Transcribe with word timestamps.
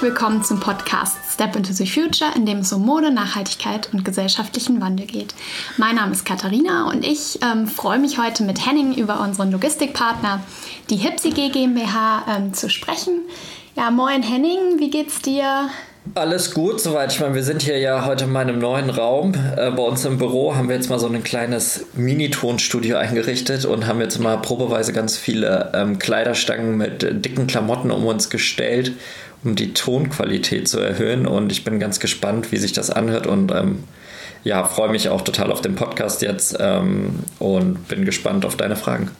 Herzlich 0.00 0.14
willkommen 0.14 0.42
zum 0.42 0.60
Podcast 0.60 1.18
Step 1.30 1.54
into 1.56 1.74
the 1.74 1.86
Future, 1.86 2.30
in 2.34 2.46
dem 2.46 2.60
es 2.60 2.72
um 2.72 2.86
Mode, 2.86 3.10
Nachhaltigkeit 3.10 3.92
und 3.92 4.02
gesellschaftlichen 4.02 4.80
Wandel 4.80 5.04
geht. 5.04 5.34
Mein 5.76 5.96
Name 5.96 6.12
ist 6.12 6.24
Katharina 6.24 6.88
und 6.88 7.04
ich 7.04 7.38
ähm, 7.42 7.66
freue 7.66 7.98
mich 7.98 8.16
heute 8.16 8.42
mit 8.44 8.66
Henning 8.66 8.94
über 8.94 9.20
unseren 9.20 9.52
Logistikpartner, 9.52 10.40
die 10.88 10.96
Hipsy 10.96 11.32
GmbH, 11.32 12.24
ähm, 12.34 12.54
zu 12.54 12.70
sprechen. 12.70 13.26
Ja, 13.76 13.90
moin 13.90 14.22
Henning, 14.22 14.78
wie 14.78 14.88
geht's 14.88 15.20
dir? 15.20 15.68
Alles 16.14 16.54
gut 16.54 16.80
soweit. 16.80 17.12
Ich 17.12 17.20
meine, 17.20 17.34
wir 17.34 17.42
sind 17.42 17.60
hier 17.60 17.78
ja 17.78 18.06
heute 18.06 18.24
in 18.24 18.32
meinem 18.32 18.58
neuen 18.58 18.88
Raum. 18.88 19.34
Äh, 19.34 19.70
bei 19.70 19.82
uns 19.82 20.04
im 20.06 20.16
Büro 20.16 20.56
haben 20.56 20.68
wir 20.68 20.76
jetzt 20.76 20.88
mal 20.88 20.98
so 20.98 21.06
ein 21.06 21.22
kleines 21.22 21.86
Mini-Tonstudio 21.92 22.96
eingerichtet 22.96 23.66
und 23.66 23.86
haben 23.86 24.00
jetzt 24.00 24.18
mal 24.18 24.38
probeweise 24.38 24.94
ganz 24.94 25.18
viele 25.18 25.70
ähm, 25.74 25.98
Kleiderstangen 25.98 26.78
mit 26.78 27.02
äh, 27.02 27.14
dicken 27.14 27.46
Klamotten 27.46 27.90
um 27.90 28.06
uns 28.06 28.30
gestellt, 28.30 28.92
um 29.44 29.54
die 29.54 29.72
Tonqualität 29.72 30.68
zu 30.68 30.78
erhöhen. 30.78 31.26
Und 31.26 31.52
ich 31.52 31.64
bin 31.64 31.80
ganz 31.80 32.00
gespannt, 32.00 32.52
wie 32.52 32.56
sich 32.56 32.72
das 32.72 32.90
anhört 32.90 33.26
und 33.26 33.52
ähm, 33.52 33.84
ja, 34.44 34.64
freue 34.64 34.90
mich 34.90 35.08
auch 35.08 35.20
total 35.20 35.52
auf 35.52 35.60
den 35.60 35.74
Podcast 35.74 36.22
jetzt 36.22 36.56
ähm, 36.58 37.20
und 37.38 37.88
bin 37.88 38.04
gespannt 38.04 38.44
auf 38.44 38.56
deine 38.56 38.76
Fragen. 38.76 39.10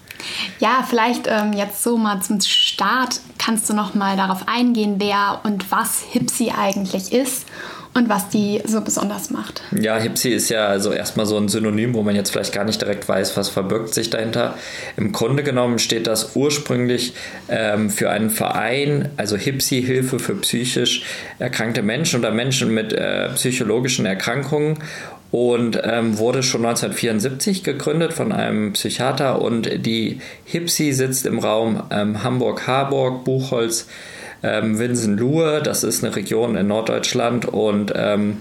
Ja, 0.59 0.85
vielleicht 0.89 1.27
ähm, 1.27 1.53
jetzt 1.53 1.83
so 1.83 1.97
mal 1.97 2.21
zum 2.21 2.41
Start 2.41 3.21
kannst 3.39 3.69
du 3.71 3.75
noch 3.75 3.95
mal 3.95 4.17
darauf 4.17 4.49
eingehen, 4.49 4.97
wer 4.99 5.41
und 5.45 5.71
was 5.71 6.03
Hipsy 6.11 6.53
eigentlich 6.57 7.13
ist 7.13 7.47
und 7.95 8.09
was 8.09 8.29
die 8.29 8.61
so 8.67 8.81
besonders 8.81 9.31
macht. 9.31 9.63
Ja, 9.73 9.99
Hipsy 9.99 10.31
ist 10.31 10.49
ja 10.49 10.67
also 10.67 10.93
erstmal 10.93 11.27
so 11.27 11.37
ein 11.37 11.49
Synonym, 11.49 11.95
wo 11.95 12.03
man 12.03 12.15
jetzt 12.15 12.31
vielleicht 12.31 12.53
gar 12.53 12.65
nicht 12.65 12.81
direkt 12.81 13.09
weiß, 13.09 13.37
was 13.37 13.49
verbirgt 13.49 13.95
sich 13.95 14.11
dahinter. 14.11 14.55
Im 14.97 15.13
Grunde 15.13 15.43
genommen 15.43 15.79
steht 15.79 16.07
das 16.07 16.37
ursprünglich 16.37 17.15
ähm, 17.49 17.91
für 17.91 18.11
einen 18.11 18.31
Verein, 18.31 19.09
also 19.17 19.37
Hipsy 19.37 19.83
Hilfe 19.83 20.19
für 20.19 20.37
psychisch 20.37 21.03
erkrankte 21.39 21.83
Menschen 21.83 22.21
oder 22.21 22.31
Menschen 22.31 22.73
mit 22.73 22.93
äh, 22.93 23.31
psychologischen 23.31 24.07
Erkrankungen 24.07 24.79
und 25.31 25.81
ähm, 25.85 26.19
wurde 26.19 26.43
schon 26.43 26.65
1974 26.65 27.63
gegründet 27.63 28.13
von 28.13 28.33
einem 28.33 28.73
Psychiater 28.73 29.41
und 29.41 29.87
die 29.87 30.21
HIPSI 30.45 30.93
sitzt 30.93 31.27
im 31.27 31.39
Raum 31.39 31.83
ähm, 31.91 32.23
Hamburg-Harburg, 32.23 33.25
Buchholz, 33.25 33.87
ähm, 34.43 34.79
Winsen-Luhe, 34.79 35.63
das 35.63 35.85
ist 35.85 36.05
eine 36.05 36.15
Region 36.15 36.57
in 36.57 36.67
Norddeutschland 36.69 37.47
und 37.47 37.93
ähm, 37.95 38.41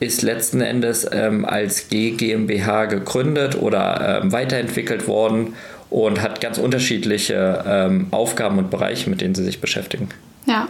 ist 0.00 0.22
letzten 0.22 0.60
Endes 0.60 1.08
ähm, 1.12 1.44
als 1.44 1.88
GmbH 1.88 2.86
gegründet 2.86 3.60
oder 3.60 4.20
ähm, 4.22 4.32
weiterentwickelt 4.32 5.06
worden 5.06 5.54
und 5.90 6.20
hat 6.22 6.40
ganz 6.40 6.58
unterschiedliche 6.58 7.64
ähm, 7.66 8.08
Aufgaben 8.10 8.58
und 8.58 8.70
Bereiche, 8.70 9.08
mit 9.10 9.20
denen 9.20 9.34
sie 9.34 9.44
sich 9.44 9.60
beschäftigen. 9.60 10.08
Ja, 10.46 10.66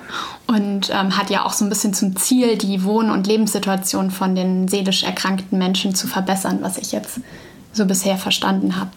und 0.46 0.90
ähm, 0.90 1.16
hat 1.16 1.30
ja 1.30 1.46
auch 1.46 1.52
so 1.54 1.64
ein 1.64 1.70
bisschen 1.70 1.94
zum 1.94 2.14
Ziel, 2.16 2.58
die 2.58 2.84
Wohn- 2.84 3.10
und 3.10 3.26
Lebenssituation 3.26 4.10
von 4.10 4.34
den 4.34 4.68
seelisch 4.68 5.02
erkrankten 5.02 5.58
Menschen 5.58 5.94
zu 5.94 6.06
verbessern, 6.06 6.58
was 6.60 6.76
ich 6.76 6.92
jetzt 6.92 7.20
so 7.72 7.86
bisher 7.86 8.16
verstanden 8.16 8.76
habe. 8.76 8.90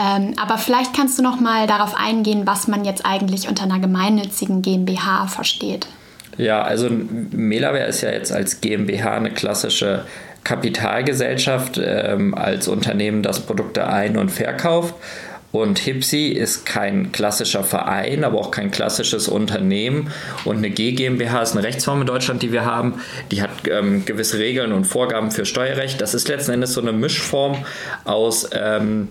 Ähm, 0.00 0.34
aber 0.38 0.58
vielleicht 0.58 0.94
kannst 0.94 1.18
du 1.18 1.22
noch 1.22 1.40
mal 1.40 1.66
darauf 1.66 1.94
eingehen, 1.94 2.46
was 2.46 2.68
man 2.68 2.84
jetzt 2.84 3.04
eigentlich 3.04 3.48
unter 3.48 3.64
einer 3.64 3.78
gemeinnützigen 3.78 4.62
GmbH 4.62 5.26
versteht. 5.26 5.86
Ja, 6.36 6.62
also 6.62 6.88
Melaware 6.90 7.84
ist 7.84 8.00
ja 8.00 8.10
jetzt 8.10 8.32
als 8.32 8.60
GmbH 8.60 9.16
eine 9.16 9.30
klassische 9.30 10.04
Kapitalgesellschaft 10.42 11.80
ähm, 11.82 12.34
als 12.34 12.68
Unternehmen, 12.68 13.22
das 13.22 13.40
Produkte 13.40 13.86
ein- 13.86 14.16
und 14.16 14.30
verkauft. 14.30 14.94
Und 15.54 15.78
Hipsi 15.78 16.30
ist 16.30 16.66
kein 16.66 17.12
klassischer 17.12 17.62
Verein, 17.62 18.24
aber 18.24 18.40
auch 18.40 18.50
kein 18.50 18.72
klassisches 18.72 19.28
Unternehmen. 19.28 20.10
Und 20.44 20.56
eine 20.56 20.70
G 20.70 20.90
GmbH 20.90 21.42
ist 21.42 21.52
eine 21.52 21.62
Rechtsform 21.62 22.00
in 22.00 22.08
Deutschland, 22.08 22.42
die 22.42 22.50
wir 22.50 22.64
haben. 22.64 22.94
Die 23.30 23.40
hat 23.40 23.50
ähm, 23.70 24.04
gewisse 24.04 24.40
Regeln 24.40 24.72
und 24.72 24.84
Vorgaben 24.84 25.30
für 25.30 25.46
Steuerrecht. 25.46 26.00
Das 26.00 26.12
ist 26.12 26.26
letzten 26.26 26.50
Endes 26.50 26.72
so 26.72 26.80
eine 26.80 26.90
Mischform 26.90 27.64
aus 28.04 28.50
ähm, 28.52 29.10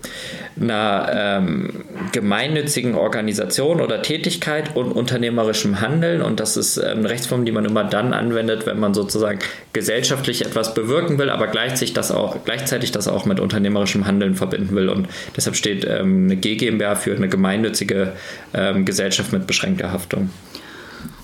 einer 0.60 1.08
ähm, 1.14 1.84
gemeinnützigen 2.12 2.94
Organisation 2.94 3.80
oder 3.80 4.02
Tätigkeit 4.02 4.76
und 4.76 4.92
unternehmerischem 4.92 5.80
Handeln. 5.80 6.20
Und 6.20 6.40
das 6.40 6.58
ist 6.58 6.76
ähm, 6.76 6.98
eine 6.98 7.08
Rechtsform, 7.08 7.46
die 7.46 7.52
man 7.52 7.64
immer 7.64 7.84
dann 7.84 8.12
anwendet, 8.12 8.66
wenn 8.66 8.78
man 8.78 8.92
sozusagen 8.92 9.38
gesellschaftlich 9.72 10.44
etwas 10.44 10.74
bewirken 10.74 11.16
will, 11.18 11.30
aber 11.30 11.46
gleichzeitig 11.46 11.94
das 11.94 12.10
auch, 12.10 12.44
gleichzeitig 12.44 12.92
das 12.92 13.08
auch 13.08 13.24
mit 13.24 13.40
unternehmerischem 13.40 14.06
Handeln 14.06 14.34
verbinden 14.34 14.76
will. 14.76 14.90
Und 14.90 15.08
deshalb 15.34 15.56
steht 15.56 15.86
ähm, 15.88 16.33
eine 16.36 16.56
GmbH 16.56 16.96
für 16.96 17.14
eine 17.14 17.28
gemeinnützige 17.28 18.12
ähm, 18.52 18.84
Gesellschaft 18.84 19.32
mit 19.32 19.46
beschränkter 19.46 19.92
Haftung. 19.92 20.30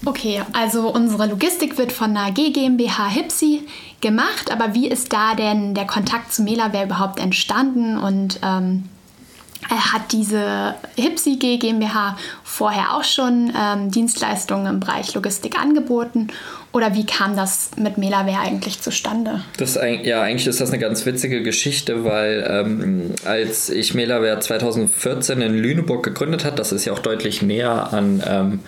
Okay, 0.04 0.40
also 0.52 0.88
unsere 0.88 1.26
Logistik 1.26 1.76
wird 1.76 1.92
von 1.92 2.14
der 2.14 2.30
G 2.32 2.50
GmbH 2.50 3.08
Hipsi 3.08 3.62
gemacht, 4.00 4.50
aber 4.50 4.74
wie 4.74 4.88
ist 4.88 5.12
da 5.12 5.34
denn 5.34 5.74
der 5.74 5.86
Kontakt 5.86 6.32
zu 6.32 6.42
Melaware 6.42 6.84
überhaupt 6.84 7.20
entstanden 7.20 7.98
und 7.98 8.40
ähm, 8.42 8.88
hat 9.68 10.12
diese 10.12 10.74
Hipsi 10.96 11.36
G 11.36 11.58
GmbH 11.58 12.16
vorher 12.42 12.94
auch 12.94 13.04
schon 13.04 13.52
ähm, 13.54 13.90
Dienstleistungen 13.90 14.66
im 14.66 14.80
Bereich 14.80 15.14
Logistik 15.14 15.60
angeboten 15.60 16.28
oder 16.72 16.94
wie 16.94 17.04
kam 17.04 17.34
das 17.34 17.72
mit 17.76 17.98
Melaware 17.98 18.38
eigentlich 18.38 18.80
zustande? 18.80 19.42
Das, 19.56 19.74
ja, 19.74 20.22
eigentlich 20.22 20.46
ist 20.46 20.60
das 20.60 20.70
eine 20.70 20.78
ganz 20.78 21.04
witzige 21.04 21.42
Geschichte, 21.42 22.04
weil 22.04 22.46
ähm, 22.48 23.14
als 23.24 23.70
ich 23.70 23.94
Melaware 23.94 24.38
2014 24.38 25.40
in 25.40 25.54
Lüneburg 25.54 26.04
gegründet 26.04 26.44
hat, 26.44 26.60
das 26.60 26.70
ist 26.70 26.84
ja 26.84 26.92
auch 26.92 27.00
deutlich 27.00 27.42
näher 27.42 27.92
an, 27.92 28.22
ähm, 28.24 28.60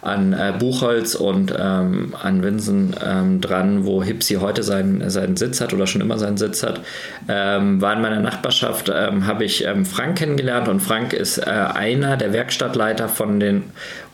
an 0.00 0.32
äh, 0.32 0.52
Buchholz 0.56 1.16
und 1.16 1.52
ähm, 1.58 2.14
an 2.22 2.44
Winsen 2.44 2.94
ähm, 3.04 3.40
dran, 3.40 3.84
wo 3.84 4.00
Hipsi 4.00 4.34
heute 4.34 4.62
seinen, 4.62 5.10
seinen 5.10 5.36
Sitz 5.36 5.60
hat 5.60 5.74
oder 5.74 5.88
schon 5.88 6.00
immer 6.00 6.18
seinen 6.18 6.36
Sitz 6.36 6.62
hat, 6.62 6.80
ähm, 7.28 7.80
war 7.80 7.94
in 7.94 8.00
meiner 8.00 8.20
Nachbarschaft, 8.20 8.92
ähm, 8.94 9.26
habe 9.26 9.44
ich 9.44 9.66
Frank 9.90 10.18
kennengelernt 10.18 10.68
und 10.68 10.80
Frank 10.80 11.12
ist 11.12 11.38
äh, 11.38 11.50
einer 11.50 12.16
der 12.16 12.32
Werkstattleiter 12.32 13.08
von 13.08 13.40
den 13.40 13.64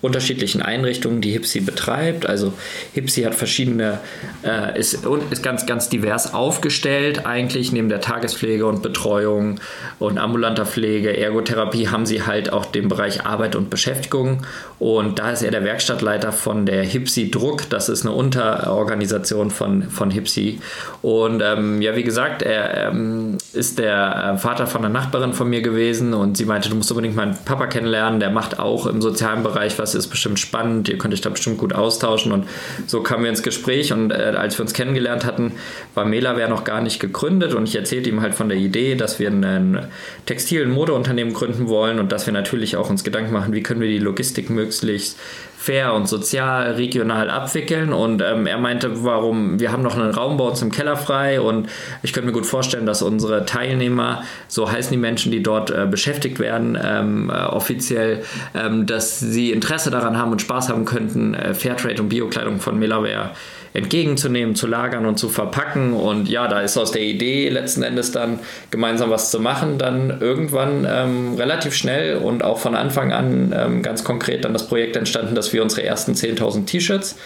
unterschiedlichen 0.06 0.62
Einrichtungen, 0.62 1.20
die 1.20 1.32
Hipsi 1.32 1.60
betreibt. 1.60 2.26
Also 2.26 2.52
Hipsi 2.94 3.22
hat 3.22 3.34
verschiedene, 3.34 3.98
äh, 4.42 4.78
ist, 4.78 5.04
ist 5.30 5.42
ganz, 5.42 5.66
ganz 5.66 5.88
divers 5.88 6.32
aufgestellt. 6.32 7.26
Eigentlich 7.26 7.72
neben 7.72 7.88
der 7.88 8.00
Tagespflege 8.00 8.66
und 8.66 8.82
Betreuung 8.82 9.60
und 9.98 10.18
ambulanter 10.18 10.64
Pflege, 10.64 11.16
Ergotherapie 11.16 11.88
haben 11.88 12.06
sie 12.06 12.22
halt 12.22 12.52
auch 12.52 12.64
den 12.66 12.88
Bereich 12.88 13.26
Arbeit 13.26 13.56
und 13.56 13.68
Beschäftigung. 13.68 14.42
Und 14.78 15.18
da 15.18 15.32
ist 15.32 15.42
er 15.42 15.50
der 15.50 15.64
Werkstattleiter 15.64 16.32
von 16.32 16.66
der 16.66 16.84
Hipsi 16.84 17.30
Druck. 17.30 17.68
Das 17.70 17.88
ist 17.88 18.06
eine 18.06 18.14
Unterorganisation 18.14 19.50
von, 19.50 19.84
von 19.84 20.10
Hipsi. 20.10 20.60
Und 21.02 21.42
ähm, 21.42 21.82
ja, 21.82 21.96
wie 21.96 22.04
gesagt, 22.04 22.42
er 22.42 22.88
ähm, 22.88 23.38
ist 23.52 23.78
der 23.78 24.34
äh, 24.34 24.38
Vater 24.38 24.66
von 24.66 24.84
einer 24.84 24.92
Nachbarin 24.92 25.32
von 25.32 25.48
mir 25.48 25.62
gewesen 25.62 26.14
und 26.14 26.36
sie 26.36 26.44
meinte, 26.44 26.68
du 26.68 26.76
musst 26.76 26.90
unbedingt 26.90 27.16
meinen 27.16 27.36
Papa 27.44 27.66
kennenlernen. 27.66 28.20
Der 28.20 28.30
macht 28.30 28.58
auch 28.58 28.86
im 28.86 29.02
sozialen 29.02 29.42
Bereich 29.42 29.78
was 29.78 29.94
ist 29.96 30.08
bestimmt 30.08 30.38
spannend, 30.38 30.88
ihr 30.88 30.98
könnt 30.98 31.14
euch 31.14 31.20
da 31.20 31.30
bestimmt 31.30 31.58
gut 31.58 31.72
austauschen. 31.72 32.32
Und 32.32 32.46
so 32.86 33.02
kamen 33.02 33.24
wir 33.24 33.30
ins 33.30 33.42
Gespräch 33.42 33.92
und 33.92 34.10
äh, 34.10 34.34
als 34.36 34.58
wir 34.58 34.62
uns 34.62 34.72
kennengelernt 34.72 35.24
hatten, 35.24 35.52
war 35.94 36.04
Melaware 36.04 36.48
noch 36.48 36.64
gar 36.64 36.80
nicht 36.80 37.00
gegründet 37.00 37.54
und 37.54 37.68
ich 37.68 37.76
erzählte 37.76 38.10
ihm 38.10 38.20
halt 38.20 38.34
von 38.34 38.48
der 38.48 38.58
Idee, 38.58 38.94
dass 38.94 39.18
wir 39.18 39.30
ein 39.30 39.88
Textil- 40.26 40.64
und 40.64 40.72
Modeunternehmen 40.72 41.32
gründen 41.32 41.68
wollen 41.68 41.98
und 41.98 42.12
dass 42.12 42.26
wir 42.26 42.32
natürlich 42.32 42.76
auch 42.76 42.90
uns 42.90 43.04
Gedanken 43.04 43.32
machen, 43.32 43.52
wie 43.52 43.62
können 43.62 43.80
wir 43.80 43.88
die 43.88 43.98
Logistik 43.98 44.50
möglichst 44.50 45.18
fair 45.66 45.94
und 45.94 46.08
sozial 46.08 46.72
regional 46.72 47.28
abwickeln. 47.28 47.92
Und 47.92 48.22
ähm, 48.22 48.46
er 48.46 48.58
meinte, 48.58 49.04
warum, 49.04 49.58
wir 49.58 49.72
haben 49.72 49.82
noch 49.82 49.96
einen 49.96 50.12
Raum 50.12 50.36
bei 50.36 50.44
uns 50.44 50.62
im 50.62 50.70
Keller 50.70 50.96
frei 50.96 51.40
und 51.40 51.68
ich 52.02 52.12
könnte 52.12 52.28
mir 52.28 52.32
gut 52.32 52.46
vorstellen, 52.46 52.86
dass 52.86 53.02
unsere 53.02 53.44
Teilnehmer, 53.46 54.22
so 54.46 54.70
heißen 54.70 54.92
die 54.92 54.98
Menschen, 54.98 55.32
die 55.32 55.42
dort 55.42 55.70
äh, 55.70 55.86
beschäftigt 55.90 56.38
werden, 56.38 56.78
ähm, 56.80 57.30
äh, 57.30 57.32
offiziell, 57.32 58.22
ähm, 58.54 58.86
dass 58.86 59.18
sie 59.18 59.50
Interesse 59.50 59.90
daran 59.90 60.16
haben 60.16 60.30
und 60.30 60.40
Spaß 60.40 60.68
haben 60.68 60.84
könnten, 60.84 61.34
äh, 61.34 61.52
Fairtrade 61.52 62.00
und 62.00 62.10
Biokleidung 62.10 62.60
von 62.60 62.78
Melaware 62.78 63.32
entgegenzunehmen, 63.76 64.54
zu 64.54 64.66
lagern 64.66 65.06
und 65.06 65.18
zu 65.18 65.28
verpacken. 65.28 65.92
Und 65.92 66.28
ja, 66.28 66.48
da 66.48 66.60
ist 66.60 66.76
aus 66.76 66.92
der 66.92 67.02
Idee 67.02 67.48
letzten 67.48 67.82
Endes 67.82 68.10
dann 68.10 68.40
gemeinsam 68.70 69.10
was 69.10 69.30
zu 69.30 69.38
machen, 69.38 69.78
dann 69.78 70.20
irgendwann 70.20 70.86
ähm, 70.88 71.34
relativ 71.36 71.74
schnell 71.74 72.16
und 72.16 72.42
auch 72.42 72.58
von 72.58 72.74
Anfang 72.74 73.12
an 73.12 73.54
ähm, 73.56 73.82
ganz 73.82 74.02
konkret 74.02 74.44
dann 74.44 74.52
das 74.52 74.66
Projekt 74.66 74.96
entstanden, 74.96 75.34
dass 75.34 75.52
wir 75.52 75.55
unsere 75.60 75.82
ersten 75.82 76.12
10.000 76.12 76.66
T-Shirts, 76.66 77.16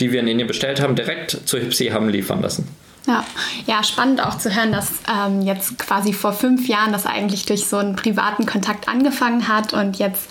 die 0.00 0.12
wir 0.12 0.20
in 0.20 0.28
Indien 0.28 0.48
bestellt 0.48 0.80
haben, 0.80 0.94
direkt 0.94 1.38
zu 1.44 1.58
Hipsy 1.58 1.86
haben 1.86 2.08
liefern 2.08 2.42
lassen. 2.42 2.68
Ja, 3.08 3.24
ja, 3.66 3.82
spannend 3.82 4.22
auch 4.22 4.36
zu 4.36 4.54
hören, 4.54 4.70
dass 4.70 4.90
ähm, 5.10 5.40
jetzt 5.40 5.78
quasi 5.78 6.12
vor 6.12 6.34
fünf 6.34 6.68
Jahren 6.68 6.92
das 6.92 7.06
eigentlich 7.06 7.46
durch 7.46 7.66
so 7.66 7.78
einen 7.78 7.96
privaten 7.96 8.44
Kontakt 8.44 8.86
angefangen 8.86 9.48
hat 9.48 9.72
und 9.72 9.98
jetzt 9.98 10.28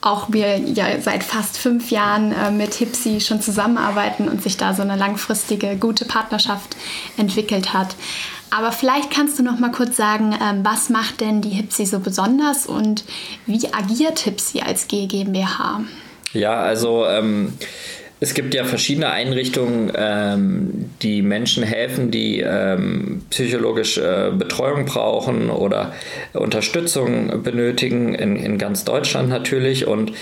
auch 0.00 0.26
wir 0.30 0.56
ja 0.58 1.00
seit 1.00 1.24
fast 1.24 1.58
fünf 1.58 1.90
Jahren 1.90 2.30
äh, 2.30 2.52
mit 2.52 2.74
Hipsi 2.74 3.20
schon 3.20 3.40
zusammenarbeiten 3.40 4.28
und 4.28 4.40
sich 4.40 4.56
da 4.56 4.72
so 4.72 4.82
eine 4.82 4.94
langfristige, 4.94 5.76
gute 5.76 6.04
Partnerschaft 6.04 6.76
entwickelt 7.16 7.72
hat. 7.72 7.96
Aber 8.50 8.70
vielleicht 8.70 9.10
kannst 9.10 9.38
du 9.40 9.42
noch 9.42 9.58
mal 9.58 9.72
kurz 9.72 9.96
sagen, 9.96 10.32
ähm, 10.40 10.64
was 10.64 10.90
macht 10.90 11.20
denn 11.20 11.40
die 11.40 11.50
Hipsi 11.50 11.86
so 11.86 11.98
besonders 11.98 12.66
und 12.66 13.02
wie 13.46 13.72
agiert 13.72 14.20
Hipsi 14.20 14.60
als 14.60 14.86
GmbH? 14.86 15.80
Ja, 16.32 16.62
also 16.62 17.06
ähm, 17.06 17.52
es 18.22 18.34
gibt 18.34 18.54
ja 18.54 18.62
verschiedene 18.62 19.10
Einrichtungen, 19.10 19.90
ähm, 19.96 20.90
die 21.02 21.22
Menschen 21.22 21.64
helfen, 21.64 22.12
die 22.12 22.38
ähm, 22.38 23.22
psychologische 23.30 24.32
Betreuung 24.38 24.84
brauchen 24.84 25.50
oder 25.50 25.92
Unterstützung 26.32 27.42
benötigen, 27.42 28.14
in, 28.14 28.36
in 28.36 28.58
ganz 28.58 28.84
Deutschland 28.84 29.28
natürlich. 29.28 29.88
Und 29.88 30.12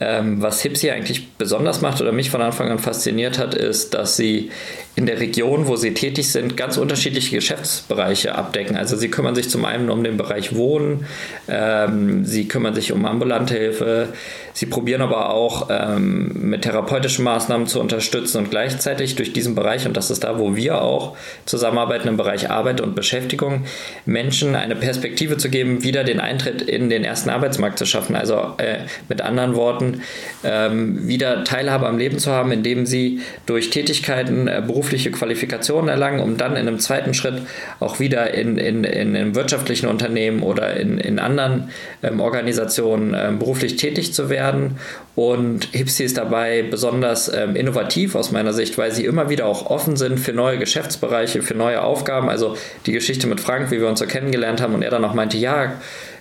ähm, 0.00 0.40
was 0.40 0.62
Hipsi 0.62 0.90
eigentlich 0.90 1.32
besonders 1.36 1.82
macht 1.82 2.00
oder 2.00 2.12
mich 2.12 2.30
von 2.30 2.40
Anfang 2.40 2.70
an 2.70 2.78
fasziniert 2.78 3.38
hat, 3.38 3.54
ist, 3.54 3.92
dass 3.92 4.16
sie 4.16 4.50
in 4.96 5.06
der 5.06 5.20
Region, 5.20 5.66
wo 5.66 5.76
sie 5.76 5.94
tätig 5.94 6.32
sind, 6.32 6.56
ganz 6.56 6.76
unterschiedliche 6.78 7.36
Geschäftsbereiche 7.36 8.34
abdecken. 8.34 8.76
Also 8.76 8.96
sie 8.96 9.10
kümmern 9.10 9.34
sich 9.34 9.50
zum 9.50 9.64
einen 9.64 9.90
um 9.90 10.02
den 10.02 10.16
Bereich 10.16 10.54
Wohnen, 10.54 11.04
ähm, 11.48 12.24
sie 12.24 12.48
kümmern 12.48 12.74
sich 12.74 12.92
um 12.92 13.04
ambulante 13.04 13.54
Hilfe, 13.54 14.08
sie 14.52 14.66
probieren 14.66 15.02
aber 15.02 15.30
auch 15.30 15.68
ähm, 15.70 16.32
mit 16.34 16.62
therapeutischen 16.62 17.24
Maßnahmen 17.24 17.49
zu 17.66 17.80
unterstützen 17.80 18.38
und 18.38 18.50
gleichzeitig 18.50 19.16
durch 19.16 19.32
diesen 19.32 19.54
Bereich, 19.54 19.86
und 19.86 19.96
das 19.96 20.10
ist 20.10 20.24
da, 20.24 20.38
wo 20.38 20.56
wir 20.56 20.82
auch 20.82 21.16
zusammenarbeiten 21.46 22.08
im 22.08 22.16
Bereich 22.16 22.50
Arbeit 22.50 22.80
und 22.80 22.94
Beschäftigung, 22.94 23.64
Menschen 24.06 24.54
eine 24.54 24.76
Perspektive 24.76 25.36
zu 25.36 25.48
geben, 25.48 25.82
wieder 25.82 26.04
den 26.04 26.20
Eintritt 26.20 26.62
in 26.62 26.90
den 26.90 27.04
ersten 27.04 27.30
Arbeitsmarkt 27.30 27.78
zu 27.78 27.86
schaffen. 27.86 28.16
Also 28.16 28.54
äh, 28.58 28.80
mit 29.08 29.22
anderen 29.22 29.54
Worten, 29.54 30.02
ähm, 30.44 31.08
wieder 31.08 31.44
Teilhabe 31.44 31.86
am 31.86 31.98
Leben 31.98 32.18
zu 32.18 32.30
haben, 32.30 32.52
indem 32.52 32.86
sie 32.86 33.20
durch 33.46 33.70
Tätigkeiten 33.70 34.46
äh, 34.46 34.62
beruflich 34.66 34.90
berufliche 34.90 35.10
Qualifikationen 35.10 35.88
erlangen, 35.88 36.20
um 36.20 36.36
dann 36.36 36.52
in 36.52 36.66
einem 36.66 36.78
zweiten 36.78 37.14
Schritt 37.14 37.42
auch 37.78 38.00
wieder 38.00 38.34
in, 38.34 38.56
in, 38.58 38.84
in 38.84 39.14
einem 39.14 39.34
wirtschaftlichen 39.34 39.86
Unternehmen 39.88 40.42
oder 40.42 40.76
in, 40.76 40.98
in 40.98 41.18
anderen 41.18 41.70
ähm, 42.02 42.20
Organisationen 42.20 43.14
ähm, 43.16 43.38
beruflich 43.38 43.76
tätig 43.76 44.12
zu 44.12 44.28
werden. 44.28 44.78
Und 45.14 45.68
Hipsi 45.72 46.04
ist 46.04 46.16
dabei 46.16 46.62
besonders 46.62 47.28
ähm, 47.40 47.56
innovativ 47.56 48.14
aus 48.14 48.30
meiner 48.30 48.52
Sicht, 48.52 48.78
weil 48.78 48.92
sie 48.92 49.04
immer 49.04 49.28
wieder 49.28 49.46
auch 49.46 49.66
offen 49.66 49.96
sind 49.96 50.18
für 50.18 50.32
neue 50.32 50.58
Geschäftsbereiche, 50.58 51.42
für 51.42 51.54
neue 51.54 51.82
Aufgaben. 51.82 52.28
Also 52.28 52.56
die 52.86 52.92
Geschichte 52.92 53.26
mit 53.26 53.40
Frank, 53.40 53.70
wie 53.70 53.80
wir 53.80 53.88
uns 53.88 53.98
so 53.98 54.06
kennengelernt 54.06 54.60
haben 54.60 54.74
und 54.74 54.82
er 54.82 54.90
dann 54.90 55.04
auch 55.04 55.14
meinte, 55.14 55.36
ja, 55.36 55.74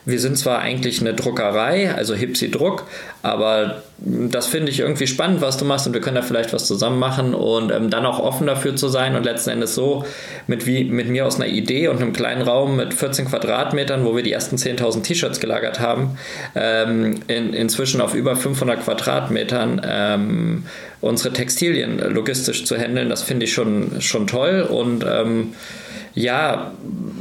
wir 0.06 0.19
sind 0.19 0.38
zwar 0.38 0.60
eigentlich 0.60 1.01
eine 1.01 1.13
Druckerei, 1.13 1.94
also 1.94 2.16
Hipsi 2.16 2.50
Druck, 2.51 2.86
aber 3.22 3.84
das 3.98 4.48
finde 4.48 4.72
ich 4.72 4.80
irgendwie 4.80 5.07
spannend, 5.07 5.42
was 5.42 5.57
du 5.57 5.66
machst 5.66 5.86
und 5.86 5.94
wir 5.94 6.01
können 6.01 6.16
da 6.16 6.22
vielleicht 6.22 6.54
was 6.54 6.66
zusammen 6.66 7.00
machen 7.00 7.34
und 7.34 7.72
ähm, 7.72 7.90
dann 7.90 8.06
auch 8.06 8.19
offen 8.19 8.48
dafür 8.48 8.75
zu 8.75 8.88
sein 8.88 9.16
und 9.16 9.24
letzten 9.24 9.50
Endes 9.50 9.75
so 9.75 10.06
mit, 10.48 10.66
wie, 10.66 10.86
mit 10.86 11.10
mir 11.10 11.25
aus 11.25 11.36
einer 11.36 11.48
Idee 11.48 11.90
und 11.90 12.01
einem 12.01 12.13
kleinen 12.13 12.42
Raum 12.42 12.78
mit 12.78 12.94
14 12.94 13.28
Quadratmetern, 13.28 14.06
wo 14.06 14.16
wir 14.16 14.24
die 14.24 14.31
ersten 14.31 14.56
10.000 14.56 15.04
T-Shirts 15.04 15.40
gelagert 15.40 15.80
haben, 15.80 16.18
ähm, 16.56 17.19
in, 17.28 17.54
inzwischen 17.54 18.00
auf 18.00 18.16
über 18.16 18.36
500 18.36 18.84
Quadratmetern 18.84 19.81
ähm, 19.84 20.63
unsere 21.02 21.34
Textilien 21.34 22.00
logistisch 22.00 22.66
zu 22.66 22.78
handeln, 22.78 23.10
das 23.10 23.22
finde 23.22 23.45
ich 23.45 23.54
schon, 23.54 24.02
schon 24.02 24.28
toll 24.28 24.62
und 24.62 25.06
ähm, 25.10 25.54
ja, 26.16 26.72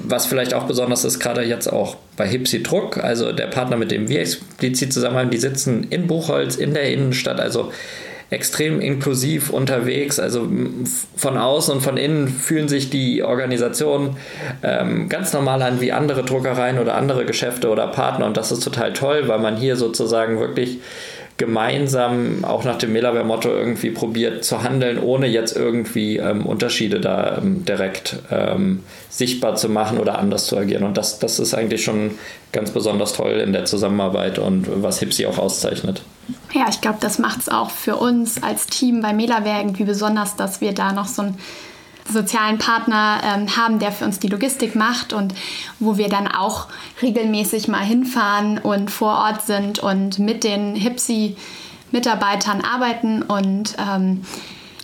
was 0.05 0.27
vielleicht 0.27 0.55
auch 0.55 0.65
besonders 0.65 1.05
ist, 1.05 1.19
gerade 1.21 1.43
jetzt 1.43 1.73
auch 1.73 1.97
bei 2.19 2.27
Hipsi 2.27 2.63
Druck, 2.63 2.99
also 2.99 3.33
der 3.33 3.47
Partner, 3.47 3.77
mit 3.77 3.91
dem 3.91 4.09
wir 4.09 4.21
explizit 4.21 4.93
zusammenarbeiten, 4.93 5.31
die 5.31 5.39
sitzen 5.39 5.87
in 5.89 6.07
Buchholz, 6.07 6.57
in 6.57 6.75
der 6.75 6.93
Innenstadt, 6.93 7.41
also 7.41 7.73
extrem 8.31 8.81
inklusiv 8.81 9.51
unterwegs. 9.51 10.21
Also 10.21 10.49
von 11.17 11.39
außen 11.39 11.75
und 11.75 11.81
von 11.81 11.97
innen 11.97 12.29
fühlen 12.29 12.69
sich 12.69 12.91
die 12.91 13.23
Organisationen 13.23 14.17
ähm, 14.63 15.09
ganz 15.09 15.33
normal 15.33 15.63
an 15.63 15.81
wie 15.81 15.93
andere 15.93 16.25
Druckereien 16.25 16.79
oder 16.79 16.95
andere 16.95 17.25
Geschäfte 17.25 17.71
oder 17.71 17.87
Partner. 17.87 18.27
Und 18.27 18.37
das 18.37 18.53
ist 18.53 18.63
total 18.63 18.93
toll, 18.93 19.29
weil 19.29 19.39
man 19.39 19.57
hier 19.57 19.77
sozusagen 19.77 20.41
wirklich 20.41 20.79
gemeinsam 21.39 22.45
auch 22.45 22.65
nach 22.65 22.79
dem 22.79 22.93
Melaware-Motto 22.93 23.49
irgendwie 23.49 23.91
probiert 23.91 24.45
zu 24.45 24.63
handeln, 24.65 24.99
ohne 24.99 25.29
jetzt 25.29 25.57
irgendwie 25.57 26.17
ähm, 26.17 26.45
Unterschiede 26.45 27.01
da 27.01 27.39
ähm, 27.39 27.65
direkt 27.65 28.17
ähm, 28.31 28.83
sichtbar 29.09 29.55
zu 29.55 29.69
machen 29.69 29.99
oder 29.99 30.19
anders 30.19 30.47
zu 30.47 30.59
agieren. 30.59 30.83
Und 30.83 30.97
das, 30.97 31.21
das 31.21 31.39
ist 31.39 31.55
eigentlich 31.55 31.85
schon 31.85 32.11
ganz 32.53 32.73
besonders 32.73 33.13
toll 33.13 33.35
in 33.35 33.53
der 33.53 33.65
Zusammenarbeit 33.67 34.41
und 34.41 34.83
was 34.83 34.99
Hipsi 34.99 35.27
auch 35.27 35.39
auszeichnet. 35.39 36.03
Ja, 36.53 36.67
ich 36.69 36.81
glaube, 36.81 36.99
das 37.01 37.21
macht 37.21 37.41
es 37.41 37.49
auch 37.49 37.71
für 37.71 37.97
uns 37.97 38.43
als 38.43 38.67
Team 38.67 39.01
bei 39.01 39.13
Melaware 39.13 39.61
irgendwie 39.61 39.85
besonders, 39.85 40.35
dass 40.35 40.61
wir 40.61 40.73
da 40.73 40.93
noch 40.93 41.07
so 41.07 41.23
ein 41.23 41.39
sozialen 42.09 42.59
Partner 42.59 43.21
ähm, 43.25 43.57
haben, 43.57 43.79
der 43.79 43.93
für 43.93 44.05
uns 44.05 44.19
die 44.19 44.29
Logistik 44.29 44.75
macht 44.75 45.13
und 45.13 45.35
wo 45.79 45.97
wir 45.97 46.09
dann 46.09 46.29
auch 46.29 46.69
regelmäßig 47.03 47.69
mal 47.69 47.85
hinfahren 47.85 48.59
und 48.59 48.91
vor 48.91 49.13
Ort 49.13 49.43
sind 49.43 49.79
und 49.79 50.19
mit 50.19 50.45
den 50.45 50.75
Hipsi-Mitarbeitern 50.75 52.61
arbeiten 52.61 53.23
und 53.23 53.77
ähm, 53.79 54.23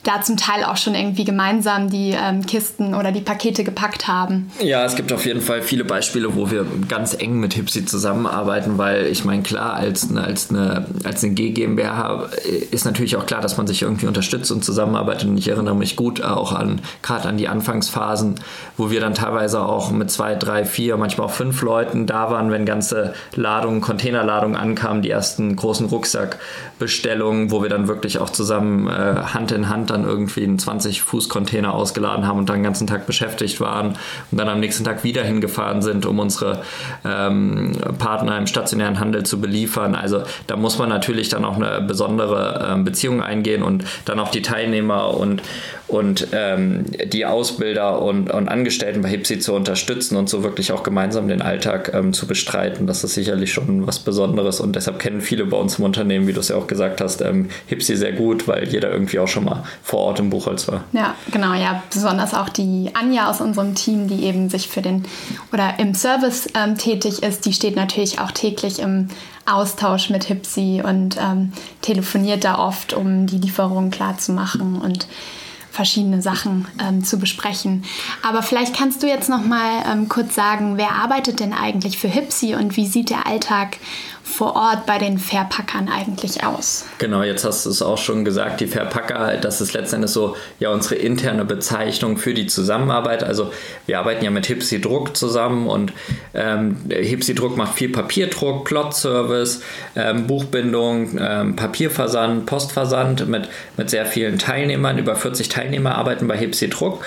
da 0.04 0.22
zum 0.22 0.36
Teil 0.36 0.64
auch 0.64 0.76
schon 0.76 0.94
irgendwie 0.94 1.24
gemeinsam 1.24 1.90
die 1.90 2.10
ähm, 2.10 2.46
Kisten 2.46 2.94
oder 2.94 3.10
die 3.10 3.20
Pakete 3.20 3.64
gepackt 3.64 4.06
haben. 4.06 4.50
Ja, 4.60 4.84
es 4.84 4.94
gibt 4.94 5.12
auf 5.12 5.26
jeden 5.26 5.40
Fall 5.40 5.62
viele 5.62 5.84
Beispiele, 5.84 6.36
wo 6.36 6.50
wir 6.50 6.66
ganz 6.88 7.14
eng 7.14 7.40
mit 7.40 7.54
Hipsi 7.54 7.84
zusammenarbeiten, 7.84 8.78
weil 8.78 9.06
ich 9.06 9.24
meine, 9.24 9.42
klar, 9.42 9.74
als 9.74 10.08
eine, 10.10 10.22
als 10.22 10.50
eine, 10.50 10.86
als 11.04 11.24
eine 11.24 11.34
G 11.34 11.50
GmbH 11.50 12.28
ist 12.70 12.84
natürlich 12.84 13.16
auch 13.16 13.26
klar, 13.26 13.40
dass 13.40 13.56
man 13.56 13.66
sich 13.66 13.82
irgendwie 13.82 14.06
unterstützt 14.06 14.52
und 14.52 14.64
zusammenarbeitet. 14.64 15.28
Und 15.28 15.38
ich 15.38 15.48
erinnere 15.48 15.74
mich 15.74 15.96
gut 15.96 16.22
auch 16.22 16.52
an, 16.52 16.80
gerade 17.02 17.28
an 17.28 17.38
die 17.38 17.48
Anfangsphasen, 17.48 18.36
wo 18.76 18.90
wir 18.90 19.00
dann 19.00 19.14
teilweise 19.14 19.62
auch 19.62 19.90
mit 19.90 20.10
zwei, 20.10 20.34
drei, 20.34 20.64
vier, 20.64 20.96
manchmal 20.96 21.28
auch 21.28 21.32
fünf 21.32 21.62
Leuten 21.62 22.06
da 22.06 22.30
waren, 22.30 22.50
wenn 22.50 22.66
ganze 22.66 23.14
Ladungen, 23.34 23.80
Containerladungen 23.80 24.56
ankamen, 24.56 25.02
die 25.02 25.10
ersten 25.10 25.56
großen 25.56 25.86
Rucksackbestellungen, 25.86 27.50
wo 27.50 27.62
wir 27.62 27.70
dann 27.70 27.88
wirklich 27.88 28.18
auch 28.18 28.30
zusammen 28.30 28.88
äh, 28.88 29.14
Hand 29.32 29.52
in 29.52 29.68
Hand 29.68 29.93
dann 29.94 30.04
irgendwie 30.04 30.44
einen 30.44 30.58
20-Fuß-Container 30.58 31.72
ausgeladen 31.72 32.26
haben 32.26 32.38
und 32.38 32.48
dann 32.48 32.56
den 32.56 32.64
ganzen 32.64 32.86
Tag 32.86 33.06
beschäftigt 33.06 33.60
waren 33.60 33.96
und 34.30 34.38
dann 34.38 34.48
am 34.48 34.60
nächsten 34.60 34.84
Tag 34.84 35.04
wieder 35.04 35.22
hingefahren 35.22 35.82
sind, 35.82 36.04
um 36.04 36.18
unsere 36.18 36.62
ähm, 37.04 37.72
Partner 37.98 38.36
im 38.36 38.46
stationären 38.46 39.00
Handel 39.00 39.24
zu 39.24 39.40
beliefern. 39.40 39.94
Also 39.94 40.22
da 40.46 40.56
muss 40.56 40.78
man 40.78 40.88
natürlich 40.88 41.28
dann 41.28 41.44
auch 41.44 41.56
eine 41.56 41.80
besondere 41.80 42.68
ähm, 42.70 42.84
Beziehung 42.84 43.22
eingehen 43.22 43.62
und 43.62 43.84
dann 44.04 44.20
auch 44.20 44.30
die 44.30 44.42
Teilnehmer 44.42 45.14
und, 45.14 45.42
und 45.86 46.28
ähm, 46.32 46.86
die 47.06 47.26
Ausbilder 47.26 48.00
und, 48.00 48.30
und 48.30 48.48
Angestellten 48.48 49.02
bei 49.02 49.08
HIPSI 49.08 49.38
zu 49.38 49.52
unterstützen 49.52 50.16
und 50.16 50.28
so 50.28 50.42
wirklich 50.42 50.72
auch 50.72 50.82
gemeinsam 50.82 51.28
den 51.28 51.42
Alltag 51.42 51.92
ähm, 51.92 52.12
zu 52.12 52.26
bestreiten. 52.26 52.86
Das 52.86 53.04
ist 53.04 53.14
sicherlich 53.14 53.52
schon 53.52 53.86
was 53.86 53.98
Besonderes 53.98 54.60
und 54.60 54.76
deshalb 54.76 54.98
kennen 54.98 55.20
viele 55.20 55.44
bei 55.44 55.56
uns 55.56 55.78
im 55.78 55.84
Unternehmen, 55.84 56.26
wie 56.26 56.32
du 56.32 56.40
es 56.40 56.48
ja 56.48 56.56
auch 56.56 56.66
gesagt 56.66 57.00
hast, 57.00 57.20
ähm, 57.20 57.50
HIPSI 57.66 57.96
sehr 57.96 58.12
gut, 58.12 58.48
weil 58.48 58.66
jeder 58.68 58.90
irgendwie 58.90 59.18
auch 59.18 59.28
schon 59.28 59.44
mal 59.44 59.64
vor 59.82 60.00
Ort 60.00 60.20
im 60.20 60.30
Buchholz 60.30 60.66
war. 60.68 60.84
Ja, 60.92 61.14
genau, 61.30 61.52
ja, 61.54 61.82
besonders 61.92 62.32
auch 62.32 62.48
die 62.48 62.90
Anja 62.94 63.28
aus 63.28 63.40
unserem 63.40 63.74
Team, 63.74 64.08
die 64.08 64.24
eben 64.24 64.48
sich 64.48 64.68
für 64.68 64.80
den 64.80 65.04
oder 65.52 65.78
im 65.78 65.94
Service 65.94 66.48
ähm, 66.54 66.78
tätig 66.78 67.22
ist, 67.22 67.44
die 67.44 67.52
steht 67.52 67.76
natürlich 67.76 68.20
auch 68.20 68.30
täglich 68.30 68.78
im 68.78 69.08
Austausch 69.46 70.08
mit 70.08 70.24
Hipsi 70.24 70.82
und 70.82 71.18
ähm, 71.20 71.52
telefoniert 71.82 72.44
da 72.44 72.58
oft, 72.58 72.94
um 72.94 73.26
die 73.26 73.36
Lieferung 73.36 73.90
klar 73.90 74.16
zu 74.16 74.32
machen 74.32 74.80
und 74.80 75.06
verschiedene 75.74 76.22
Sachen 76.22 76.66
ähm, 76.80 77.04
zu 77.04 77.18
besprechen. 77.18 77.84
Aber 78.22 78.42
vielleicht 78.42 78.76
kannst 78.76 79.02
du 79.02 79.08
jetzt 79.08 79.28
noch 79.28 79.44
mal 79.44 79.84
ähm, 79.90 80.08
kurz 80.08 80.34
sagen, 80.34 80.76
wer 80.76 80.92
arbeitet 80.92 81.40
denn 81.40 81.52
eigentlich 81.52 81.98
für 81.98 82.08
Hipsi 82.08 82.54
und 82.54 82.76
wie 82.76 82.86
sieht 82.86 83.10
der 83.10 83.26
Alltag 83.26 83.78
vor 84.24 84.56
Ort 84.56 84.86
bei 84.86 84.96
den 84.98 85.18
Verpackern 85.18 85.88
eigentlich 85.88 86.42
aus? 86.42 86.86
Genau, 86.98 87.22
jetzt 87.22 87.44
hast 87.44 87.66
du 87.66 87.70
es 87.70 87.82
auch 87.82 87.98
schon 87.98 88.24
gesagt, 88.24 88.60
die 88.60 88.66
Verpacker, 88.66 89.36
das 89.36 89.60
ist 89.60 89.74
letztendlich 89.74 90.10
so 90.10 90.34
ja 90.58 90.70
unsere 90.70 90.94
interne 90.94 91.44
Bezeichnung 91.44 92.16
für 92.16 92.32
die 92.32 92.46
Zusammenarbeit. 92.46 93.22
Also 93.22 93.52
wir 93.84 93.98
arbeiten 93.98 94.24
ja 94.24 94.30
mit 94.30 94.46
Hipsi 94.46 94.80
Druck 94.80 95.14
zusammen 95.14 95.66
und 95.68 95.92
ähm, 96.32 96.78
Hipsi 96.88 97.34
Druck 97.34 97.58
macht 97.58 97.74
viel 97.74 97.90
Papierdruck, 97.90 98.64
Plot-Service, 98.64 99.60
ähm, 99.94 100.26
Buchbindung, 100.26 101.18
ähm, 101.20 101.54
Papierversand, 101.54 102.46
Postversand 102.46 103.28
mit, 103.28 103.48
mit 103.76 103.90
sehr 103.90 104.06
vielen 104.06 104.38
Teilnehmern. 104.38 104.96
Über 104.96 105.16
40 105.16 105.50
Teilnehmer 105.50 105.96
arbeiten 105.96 106.26
bei 106.26 106.38
Hipsi 106.38 106.70
Druck. 106.70 107.04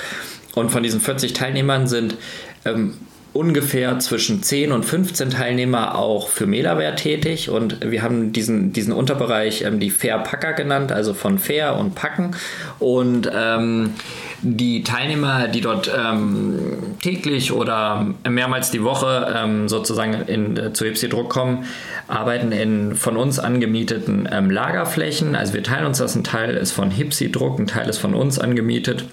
Und 0.53 0.69
von 0.69 0.83
diesen 0.83 1.01
40 1.01 1.33
Teilnehmern 1.33 1.88
sind 1.88 2.15
ähm, 2.63 2.93
ungefähr 3.38 4.00
zwischen 4.00 4.44
10 4.44 4.72
und 4.72 4.84
15 4.84 5.29
Teilnehmer 5.29 5.96
auch 5.96 6.27
für 6.27 6.48
Melaware 6.48 6.96
tätig 6.96 7.50
und 7.50 7.77
wir 7.89 8.01
haben 8.01 8.34
diesen, 8.34 8.74
diesen 8.74 8.94
Unterbereich 8.94 9.62
ähm, 9.62 9.79
die 9.79 9.91
Fair 9.91 10.20
Packer 10.20 10.53
genannt, 10.53 10.91
also 10.91 11.13
von 11.13 11.39
Fair 11.39 11.77
und 11.77 11.96
Packen 11.96 12.36
und 12.79 13.29
ähm, 13.34 13.91
die 14.41 14.84
Teilnehmer, 14.84 15.48
die 15.48 15.62
dort 15.62 15.91
ähm, 15.96 16.96
täglich 17.01 17.51
oder 17.51 18.08
mehrmals 18.27 18.72
die 18.72 18.84
Woche 18.84 19.34
ähm, 19.36 19.67
sozusagen 19.67 20.13
in, 20.27 20.58
äh, 20.58 20.74
zu 20.74 20.86
Hipsi 20.86 21.10
Druck 21.10 21.29
kommen, 21.29 21.65
arbeiten 22.08 22.51
in 22.51 22.96
von 22.96 23.17
uns 23.17 23.39
angemieteten 23.39 24.27
ähm, 24.32 24.51
Lagerflächen. 24.51 25.36
Also 25.36 25.53
wir 25.53 25.63
teilen 25.63 25.86
uns 25.86 25.98
das, 25.98 26.15
ein 26.15 26.24
Teil 26.24 26.56
ist 26.56 26.72
von 26.72 26.91
Hipsi 26.91 27.32
Druck, 27.32 27.60
ein 27.60 27.67
Teil 27.67 27.89
ist 27.89 27.98
von 27.98 28.13
uns 28.13 28.39
angemietet. 28.39 29.06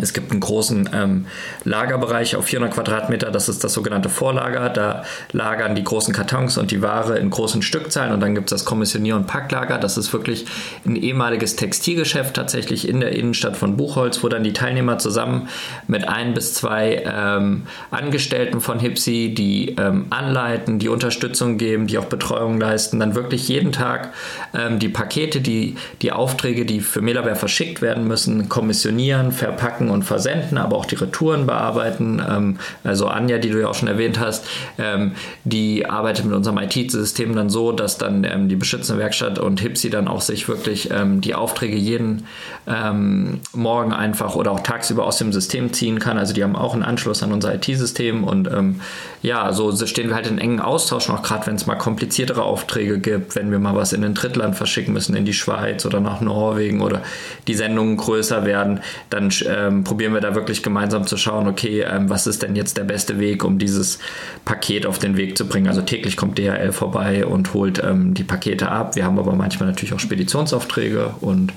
Es 0.00 0.12
gibt 0.12 0.30
einen 0.30 0.40
großen 0.40 0.90
ähm, 0.92 1.26
Lagerbereich 1.64 2.36
auf 2.36 2.44
400 2.46 2.74
Quadratmeter, 2.74 3.30
das 3.30 3.48
ist 3.48 3.64
das 3.64 3.72
sogenannte 3.72 4.10
Vorlager. 4.10 4.68
Da 4.68 5.04
lagern 5.32 5.74
die 5.74 5.84
großen 5.84 6.12
Kartons 6.12 6.58
und 6.58 6.70
die 6.70 6.82
Ware 6.82 7.18
in 7.18 7.30
großen 7.30 7.62
Stückzahlen. 7.62 8.12
Und 8.12 8.20
dann 8.20 8.34
gibt 8.34 8.52
es 8.52 8.62
das 8.62 8.66
Kommissionier- 8.66 9.16
und 9.16 9.26
Packlager. 9.26 9.78
Das 9.78 9.96
ist 9.96 10.12
wirklich 10.12 10.46
ein 10.84 10.96
ehemaliges 10.96 11.56
Textilgeschäft 11.56 12.34
tatsächlich 12.34 12.88
in 12.88 13.00
der 13.00 13.12
Innenstadt 13.12 13.56
von 13.56 13.76
Buchholz, 13.78 14.22
wo 14.22 14.28
dann 14.28 14.44
die 14.44 14.52
Teilnehmer 14.52 14.98
zusammen 14.98 15.48
mit 15.88 16.06
ein 16.06 16.34
bis 16.34 16.52
zwei 16.52 17.02
ähm, 17.06 17.62
Angestellten 17.90 18.60
von 18.60 18.78
Hipsi, 18.78 19.32
die 19.34 19.76
ähm, 19.78 20.06
anleiten, 20.10 20.78
die 20.78 20.90
Unterstützung 20.90 21.56
geben, 21.56 21.86
die 21.86 21.96
auch 21.96 22.06
Betreuung 22.06 22.60
leisten, 22.60 23.00
dann 23.00 23.14
wirklich 23.14 23.48
jeden 23.48 23.72
Tag 23.72 24.12
ähm, 24.54 24.78
die 24.78 24.90
Pakete, 24.90 25.40
die, 25.40 25.76
die 26.02 26.12
Aufträge, 26.12 26.66
die 26.66 26.80
für 26.80 27.00
Melaware 27.00 27.36
verschickt 27.36 27.80
werden 27.80 28.06
müssen, 28.06 28.50
kommissionieren, 28.50 29.32
verpacken 29.32 29.85
verpacken 29.86 29.90
und 29.90 30.02
versenden, 30.02 30.58
aber 30.58 30.76
auch 30.76 30.84
die 30.84 30.96
Retouren 30.96 31.46
bearbeiten. 31.46 32.22
Ähm, 32.28 32.58
also 32.84 33.08
Anja, 33.08 33.38
die 33.38 33.50
du 33.50 33.60
ja 33.60 33.68
auch 33.68 33.74
schon 33.74 33.88
erwähnt 33.88 34.18
hast, 34.18 34.46
ähm, 34.78 35.12
die 35.44 35.86
arbeitet 35.86 36.24
mit 36.24 36.34
unserem 36.34 36.58
IT-System 36.58 37.34
dann 37.34 37.50
so, 37.50 37.72
dass 37.72 37.98
dann 37.98 38.24
ähm, 38.24 38.48
die 38.48 38.56
beschützende 38.56 39.00
Werkstatt 39.00 39.38
und 39.38 39.60
Hipsi 39.60 39.90
dann 39.90 40.08
auch 40.08 40.20
sich 40.20 40.48
wirklich 40.48 40.90
ähm, 40.90 41.20
die 41.20 41.34
Aufträge 41.34 41.76
jeden 41.76 42.24
ähm, 42.66 43.40
Morgen 43.52 43.92
einfach 43.92 44.34
oder 44.34 44.52
auch 44.52 44.60
tagsüber 44.60 45.04
aus 45.04 45.18
dem 45.18 45.32
System 45.32 45.72
ziehen 45.72 45.98
kann. 45.98 46.18
Also 46.18 46.34
die 46.34 46.42
haben 46.42 46.56
auch 46.56 46.74
einen 46.74 46.82
Anschluss 46.82 47.22
an 47.22 47.32
unser 47.32 47.54
IT-System 47.54 48.24
und 48.24 48.48
ähm, 48.48 48.80
ja, 49.22 49.52
so 49.52 49.74
stehen 49.86 50.08
wir 50.08 50.14
halt 50.14 50.26
in 50.26 50.38
engen 50.38 50.60
Austausch 50.60 51.08
noch, 51.08 51.22
gerade 51.22 51.46
wenn 51.46 51.56
es 51.56 51.66
mal 51.66 51.74
kompliziertere 51.74 52.42
Aufträge 52.42 52.98
gibt, 52.98 53.34
wenn 53.34 53.50
wir 53.50 53.58
mal 53.58 53.74
was 53.74 53.92
in 53.92 54.04
ein 54.04 54.14
Drittland 54.14 54.56
verschicken 54.56 54.92
müssen, 54.92 55.16
in 55.16 55.24
die 55.24 55.32
Schweiz 55.32 55.84
oder 55.84 56.00
nach 56.00 56.20
Norwegen 56.20 56.80
oder 56.80 57.02
die 57.48 57.54
Sendungen 57.54 57.96
größer 57.96 58.44
werden, 58.44 58.80
dann 59.10 59.30
ähm, 59.48 59.75
probieren 59.84 60.14
wir 60.14 60.20
da 60.20 60.34
wirklich 60.34 60.62
gemeinsam 60.62 61.06
zu 61.06 61.16
schauen, 61.16 61.48
okay, 61.48 61.82
ähm, 61.82 62.08
was 62.10 62.26
ist 62.26 62.42
denn 62.42 62.56
jetzt 62.56 62.76
der 62.76 62.84
beste 62.84 63.18
Weg, 63.18 63.44
um 63.44 63.58
dieses 63.58 63.98
Paket 64.44 64.86
auf 64.86 64.98
den 64.98 65.16
Weg 65.16 65.36
zu 65.36 65.46
bringen. 65.46 65.68
Also 65.68 65.82
täglich 65.82 66.16
kommt 66.16 66.38
DHL 66.38 66.72
vorbei 66.72 67.26
und 67.26 67.54
holt 67.54 67.82
ähm, 67.82 68.14
die 68.14 68.24
Pakete 68.24 68.70
ab. 68.70 68.96
Wir 68.96 69.04
haben 69.04 69.18
aber 69.18 69.34
manchmal 69.34 69.68
natürlich 69.68 69.94
auch 69.94 70.00
Speditionsaufträge 70.00 71.14
und 71.20 71.52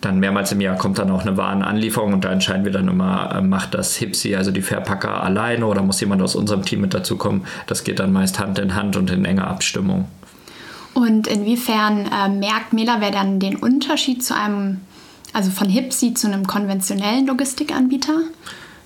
dann 0.00 0.20
mehrmals 0.20 0.52
im 0.52 0.60
Jahr 0.60 0.76
kommt 0.76 0.98
dann 0.98 1.10
auch 1.10 1.22
eine 1.22 1.36
Warenanlieferung 1.36 2.12
und 2.12 2.24
da 2.24 2.30
entscheiden 2.30 2.64
wir 2.64 2.72
dann 2.72 2.86
immer, 2.86 3.34
äh, 3.34 3.40
macht 3.40 3.74
das 3.74 3.96
Hipsi, 3.96 4.36
also 4.36 4.50
die 4.50 4.62
Verpacker 4.62 5.22
alleine 5.22 5.66
oder 5.66 5.82
muss 5.82 6.00
jemand 6.00 6.22
aus 6.22 6.36
unserem 6.36 6.64
Team 6.64 6.82
mit 6.82 6.94
dazukommen. 6.94 7.44
Das 7.66 7.84
geht 7.84 7.98
dann 7.98 8.12
meist 8.12 8.38
Hand 8.38 8.58
in 8.58 8.74
Hand 8.74 8.96
und 8.96 9.10
in 9.10 9.24
enger 9.24 9.48
Abstimmung. 9.48 10.06
Und 10.94 11.26
inwiefern 11.26 12.06
äh, 12.06 12.28
merkt 12.28 12.72
wer 12.72 13.10
dann 13.10 13.40
den 13.40 13.56
Unterschied 13.56 14.24
zu 14.24 14.34
einem 14.34 14.80
also 15.32 15.50
von 15.50 15.68
Hipsi 15.68 16.14
zu 16.14 16.26
einem 16.26 16.46
konventionellen 16.46 17.26
Logistikanbieter? 17.26 18.20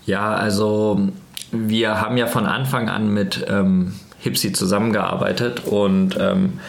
Ja, 0.07 0.35
also 0.35 1.09
wir 1.53 2.01
haben 2.01 2.17
ja 2.17 2.27
von 2.27 2.47
Anfang 2.47 2.89
an 2.89 3.13
mit 3.13 3.45
ähm, 3.49 3.95
Hipsi 4.19 4.53
zusammengearbeitet 4.53 5.65
und 5.67 6.17
ähm, 6.19 6.61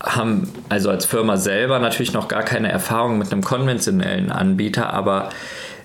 haben 0.00 0.50
also 0.68 0.90
als 0.90 1.06
Firma 1.06 1.36
selber 1.36 1.78
natürlich 1.78 2.12
noch 2.12 2.28
gar 2.28 2.42
keine 2.42 2.70
Erfahrung 2.70 3.18
mit 3.18 3.32
einem 3.32 3.42
konventionellen 3.42 4.30
Anbieter, 4.30 4.92
aber 4.92 5.30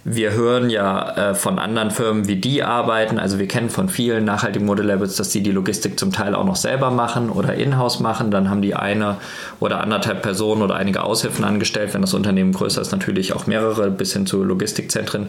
wir 0.05 0.31
hören 0.31 0.69
ja 0.69 1.31
äh, 1.31 1.35
von 1.35 1.59
anderen 1.59 1.91
Firmen, 1.91 2.27
wie 2.27 2.37
die 2.37 2.63
arbeiten. 2.63 3.19
Also 3.19 3.37
wir 3.37 3.47
kennen 3.47 3.69
von 3.69 3.89
vielen 3.89 4.23
nachhaltigen 4.23 4.65
Modellabels, 4.65 5.17
dass 5.17 5.29
die 5.29 5.43
die 5.43 5.51
Logistik 5.51 5.99
zum 5.99 6.13
Teil 6.13 6.35
auch 6.35 6.45
noch 6.45 6.55
selber 6.55 6.89
machen 6.89 7.29
oder 7.29 7.55
in-house 7.55 7.99
machen. 7.99 8.31
Dann 8.31 8.49
haben 8.49 8.61
die 8.61 8.75
eine 8.75 9.17
oder 9.59 9.81
anderthalb 9.81 10.21
Personen 10.21 10.61
oder 10.61 10.75
einige 10.75 11.03
Aushilfen 11.03 11.43
angestellt. 11.43 11.93
Wenn 11.93 12.01
das 12.01 12.13
Unternehmen 12.13 12.53
größer 12.53 12.81
ist, 12.81 12.91
natürlich 12.91 13.33
auch 13.33 13.45
mehrere 13.45 13.91
bis 13.91 14.13
hin 14.13 14.25
zu 14.25 14.43
Logistikzentren, 14.43 15.27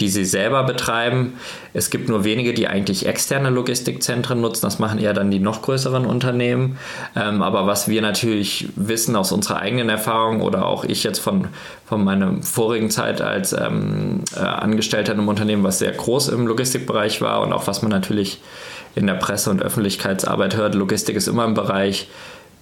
die 0.00 0.08
sie 0.08 0.24
selber 0.24 0.62
betreiben. 0.62 1.34
Es 1.72 1.90
gibt 1.90 2.08
nur 2.08 2.22
wenige, 2.22 2.54
die 2.54 2.68
eigentlich 2.68 3.06
externe 3.06 3.50
Logistikzentren 3.50 4.40
nutzen. 4.40 4.62
Das 4.62 4.78
machen 4.78 5.00
eher 5.00 5.12
dann 5.12 5.32
die 5.32 5.40
noch 5.40 5.62
größeren 5.62 6.06
Unternehmen. 6.06 6.78
Ähm, 7.16 7.42
aber 7.42 7.66
was 7.66 7.88
wir 7.88 8.00
natürlich 8.00 8.68
wissen 8.76 9.16
aus 9.16 9.32
unserer 9.32 9.58
eigenen 9.58 9.88
Erfahrung 9.88 10.40
oder 10.40 10.66
auch 10.66 10.84
ich 10.84 11.02
jetzt 11.02 11.18
von, 11.18 11.48
von 11.84 12.04
meiner 12.04 12.42
vorigen 12.42 12.90
Zeit 12.90 13.20
als 13.20 13.52
ähm, 13.52 14.03
äh, 14.36 14.40
Angestellter 14.40 15.12
in 15.12 15.18
einem 15.18 15.28
Unternehmen, 15.28 15.64
was 15.64 15.78
sehr 15.78 15.92
groß 15.92 16.28
im 16.28 16.46
Logistikbereich 16.46 17.20
war 17.20 17.42
und 17.42 17.52
auch 17.52 17.66
was 17.66 17.82
man 17.82 17.90
natürlich 17.90 18.40
in 18.94 19.06
der 19.06 19.14
Presse- 19.14 19.50
und 19.50 19.62
Öffentlichkeitsarbeit 19.62 20.56
hört. 20.56 20.74
Logistik 20.74 21.16
ist 21.16 21.28
immer 21.28 21.44
ein 21.44 21.54
Bereich, 21.54 22.08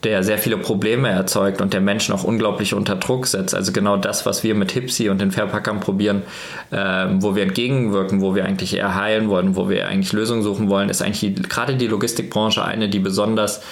der 0.03 0.25
sehr 0.25 0.39
viele 0.39 0.57
Probleme 0.57 1.09
erzeugt 1.09 1.61
und 1.61 1.73
der 1.73 1.81
Menschen 1.81 2.13
auch 2.15 2.25
unglaublich 2.25 2.75
unter 2.75 2.97
Druck 2.97 3.27
setzt. 3.27 3.55
Also 3.55 3.71
genau 3.73 3.97
das, 3.97 4.27
was 4.27 4.43
wir 4.43 4.55
mit 4.55 4.73
Hipsi 4.73 5.09
und 5.09 5.21
den 5.21 5.31
Verpackern 5.31 5.79
probieren, 5.81 6.23
äh, 6.71 7.07
wo 7.19 7.37
wir 7.37 7.45
entgegenwirken, 7.45 8.21
wo 8.21 8.35
wir 8.35 8.45
eigentlich 8.45 8.77
eher 8.77 8.97
heilen 8.97 9.29
wollen, 9.29 9.55
wo 9.55 9.69
wir 9.69 9.87
eigentlich 9.87 10.13
Lösungen 10.13 10.43
suchen 10.43 10.69
wollen, 10.69 10.89
ist 10.89 11.03
eigentlich 11.03 11.49
gerade 11.49 11.77
die 11.77 11.87
Logistikbranche 11.87 12.65
eine, 12.65 12.89
die 12.89 12.99
besonders 12.99 13.63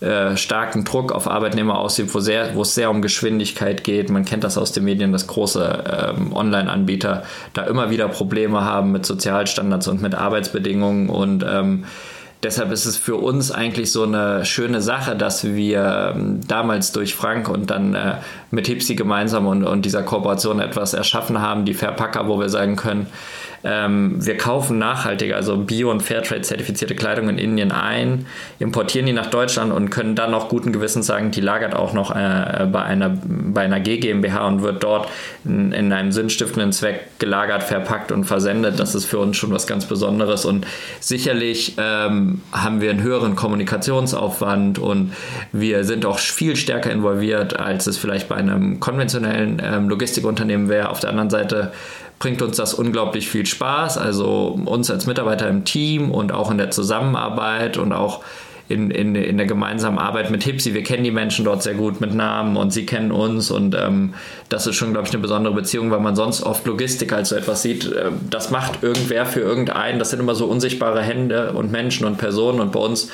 äh, 0.00 0.36
starken 0.36 0.84
Druck 0.84 1.12
auf 1.12 1.26
Arbeitnehmer 1.26 1.78
ausübt, 1.78 2.14
wo, 2.14 2.20
sehr, 2.20 2.54
wo 2.54 2.62
es 2.62 2.74
sehr 2.74 2.90
um 2.90 3.00
Geschwindigkeit 3.00 3.82
geht. 3.82 4.10
Man 4.10 4.24
kennt 4.24 4.44
das 4.44 4.58
aus 4.58 4.72
den 4.72 4.84
Medien, 4.84 5.12
dass 5.12 5.26
große 5.26 6.14
ähm, 6.16 6.32
Online-Anbieter 6.34 7.22
da 7.54 7.62
immer 7.62 7.90
wieder 7.90 8.08
Probleme 8.08 8.62
haben 8.62 8.92
mit 8.92 9.06
Sozialstandards 9.06 9.88
und 9.88 10.02
mit 10.02 10.14
Arbeitsbedingungen 10.14 11.08
und 11.08 11.44
ähm, 11.48 11.84
deshalb 12.42 12.70
ist 12.72 12.86
es 12.86 12.96
für 12.96 13.16
uns 13.16 13.50
eigentlich 13.50 13.92
so 13.92 14.04
eine 14.04 14.44
schöne 14.44 14.80
Sache, 14.80 15.16
dass 15.16 15.44
wir 15.44 16.12
ähm, 16.14 16.40
damals 16.46 16.92
durch 16.92 17.14
Frank 17.14 17.48
und 17.48 17.70
dann 17.70 17.94
äh, 17.94 18.14
mit 18.50 18.66
Hipsi 18.66 18.94
gemeinsam 18.94 19.46
und, 19.46 19.64
und 19.64 19.84
dieser 19.84 20.02
Kooperation 20.02 20.60
etwas 20.60 20.94
erschaffen 20.94 21.40
haben, 21.40 21.64
die 21.64 21.74
Verpacker, 21.74 22.28
wo 22.28 22.38
wir 22.38 22.48
sagen 22.48 22.76
können, 22.76 23.06
ähm, 23.66 24.24
wir 24.24 24.36
kaufen 24.36 24.78
nachhaltig, 24.78 25.34
also 25.34 25.56
Bio- 25.56 25.90
und 25.90 26.00
Fairtrade-zertifizierte 26.00 26.94
Kleidung 26.94 27.28
in 27.28 27.38
Indien 27.38 27.72
ein, 27.72 28.26
importieren 28.60 29.06
die 29.06 29.12
nach 29.12 29.26
Deutschland 29.26 29.72
und 29.72 29.90
können 29.90 30.14
dann 30.14 30.34
auch 30.34 30.48
guten 30.48 30.72
Gewissens 30.72 31.06
sagen, 31.06 31.32
die 31.32 31.40
lagert 31.40 31.74
auch 31.74 31.92
noch 31.92 32.14
äh, 32.14 32.66
bei, 32.70 32.82
einer, 32.82 33.10
bei 33.24 33.62
einer 33.62 33.80
GmbH 33.80 34.46
und 34.46 34.62
wird 34.62 34.84
dort 34.84 35.08
in, 35.44 35.72
in, 35.72 35.92
einem 35.92 36.12
sinnstiftenden 36.12 36.70
Zweck 36.72 37.18
gelagert, 37.18 37.64
verpackt 37.64 38.12
und 38.12 38.24
versendet. 38.24 38.78
Das 38.78 38.94
ist 38.94 39.06
für 39.06 39.18
uns 39.18 39.36
schon 39.36 39.50
was 39.50 39.66
ganz 39.66 39.86
Besonderes 39.86 40.44
und 40.44 40.64
sicherlich 41.00 41.74
ähm, 41.78 42.42
haben 42.52 42.80
wir 42.80 42.90
einen 42.90 43.02
höheren 43.02 43.34
Kommunikationsaufwand 43.34 44.78
und 44.78 45.12
wir 45.50 45.82
sind 45.82 46.06
auch 46.06 46.20
viel 46.20 46.54
stärker 46.54 46.92
involviert, 46.92 47.58
als 47.58 47.88
es 47.88 47.98
vielleicht 47.98 48.28
bei 48.28 48.36
einem 48.36 48.78
konventionellen 48.78 49.60
ähm, 49.64 49.88
Logistikunternehmen 49.88 50.68
wäre. 50.68 50.90
Auf 50.90 51.00
der 51.00 51.10
anderen 51.10 51.30
Seite 51.30 51.72
bringt 52.18 52.42
uns 52.42 52.56
das 52.56 52.74
unglaublich 52.74 53.28
viel 53.28 53.46
Spaß. 53.46 53.98
Also 53.98 54.58
uns 54.64 54.90
als 54.90 55.06
Mitarbeiter 55.06 55.48
im 55.48 55.64
Team 55.64 56.10
und 56.10 56.32
auch 56.32 56.50
in 56.50 56.58
der 56.58 56.70
Zusammenarbeit 56.70 57.76
und 57.76 57.92
auch 57.92 58.22
in, 58.68 58.90
in, 58.90 59.14
in 59.14 59.36
der 59.36 59.46
gemeinsamen 59.46 59.98
Arbeit 59.98 60.30
mit 60.30 60.42
Hipsi. 60.42 60.74
Wir 60.74 60.82
kennen 60.82 61.04
die 61.04 61.12
Menschen 61.12 61.44
dort 61.44 61.62
sehr 61.62 61.74
gut 61.74 62.00
mit 62.00 62.14
Namen 62.14 62.56
und 62.56 62.72
sie 62.72 62.84
kennen 62.84 63.12
uns 63.12 63.50
und 63.50 63.76
ähm, 63.76 64.14
das 64.48 64.66
ist 64.66 64.74
schon, 64.74 64.92
glaube 64.92 65.06
ich, 65.06 65.14
eine 65.14 65.22
besondere 65.22 65.54
Beziehung, 65.54 65.90
weil 65.90 66.00
man 66.00 66.16
sonst 66.16 66.42
oft 66.42 66.66
Logistik 66.66 67.12
als 67.12 67.28
so 67.28 67.36
etwas 67.36 67.62
sieht. 67.62 67.92
Äh, 67.92 68.10
das 68.28 68.50
macht 68.50 68.82
irgendwer 68.82 69.24
für 69.24 69.40
irgendeinen. 69.40 69.98
Das 69.98 70.10
sind 70.10 70.18
immer 70.18 70.34
so 70.34 70.46
unsichtbare 70.46 71.00
Hände 71.00 71.52
und 71.52 71.70
Menschen 71.70 72.06
und 72.06 72.18
Personen 72.18 72.60
und 72.60 72.72
bei 72.72 72.80
uns 72.80 73.08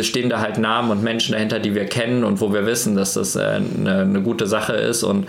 stehen 0.00 0.28
da 0.30 0.40
halt 0.40 0.58
Namen 0.58 0.90
und 0.90 1.02
Menschen 1.02 1.32
dahinter, 1.32 1.60
die 1.60 1.74
wir 1.74 1.86
kennen 1.86 2.24
und 2.24 2.40
wo 2.40 2.52
wir 2.52 2.66
wissen, 2.66 2.94
dass 2.96 3.14
das 3.14 3.36
äh, 3.36 3.40
eine, 3.40 4.00
eine 4.00 4.22
gute 4.22 4.46
Sache 4.46 4.72
ist 4.72 5.02
und 5.02 5.26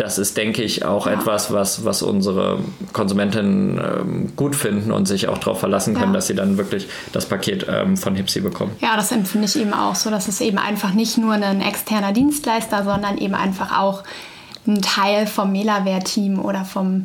das 0.00 0.16
ist, 0.18 0.36
denke 0.36 0.62
ich, 0.62 0.84
auch 0.84 1.06
ja. 1.06 1.12
etwas, 1.12 1.52
was, 1.52 1.84
was 1.84 2.02
unsere 2.02 2.58
Konsumentinnen 2.92 3.78
ähm, 3.78 4.32
gut 4.34 4.56
finden 4.56 4.92
und 4.92 5.06
sich 5.06 5.28
auch 5.28 5.38
darauf 5.38 5.60
verlassen 5.60 5.94
können, 5.94 6.12
ja. 6.12 6.14
dass 6.14 6.28
sie 6.28 6.34
dann 6.34 6.56
wirklich 6.56 6.88
das 7.12 7.26
Paket 7.26 7.66
ähm, 7.68 7.98
von 7.98 8.14
Hipsi 8.14 8.40
bekommen. 8.40 8.72
Ja, 8.80 8.96
das 8.96 9.12
empfinde 9.12 9.46
ich 9.46 9.56
eben 9.56 9.74
auch 9.74 9.94
so, 9.94 10.10
dass 10.10 10.26
es 10.26 10.40
eben 10.40 10.58
einfach 10.58 10.94
nicht 10.94 11.18
nur 11.18 11.34
ein 11.34 11.60
externer 11.60 12.12
Dienstleister, 12.12 12.82
sondern 12.82 13.18
eben 13.18 13.34
einfach 13.34 13.78
auch 13.78 14.02
ein 14.66 14.80
Teil 14.80 15.26
vom 15.26 15.52
Melaware-Team 15.52 16.38
oder 16.38 16.64
vom, 16.64 17.04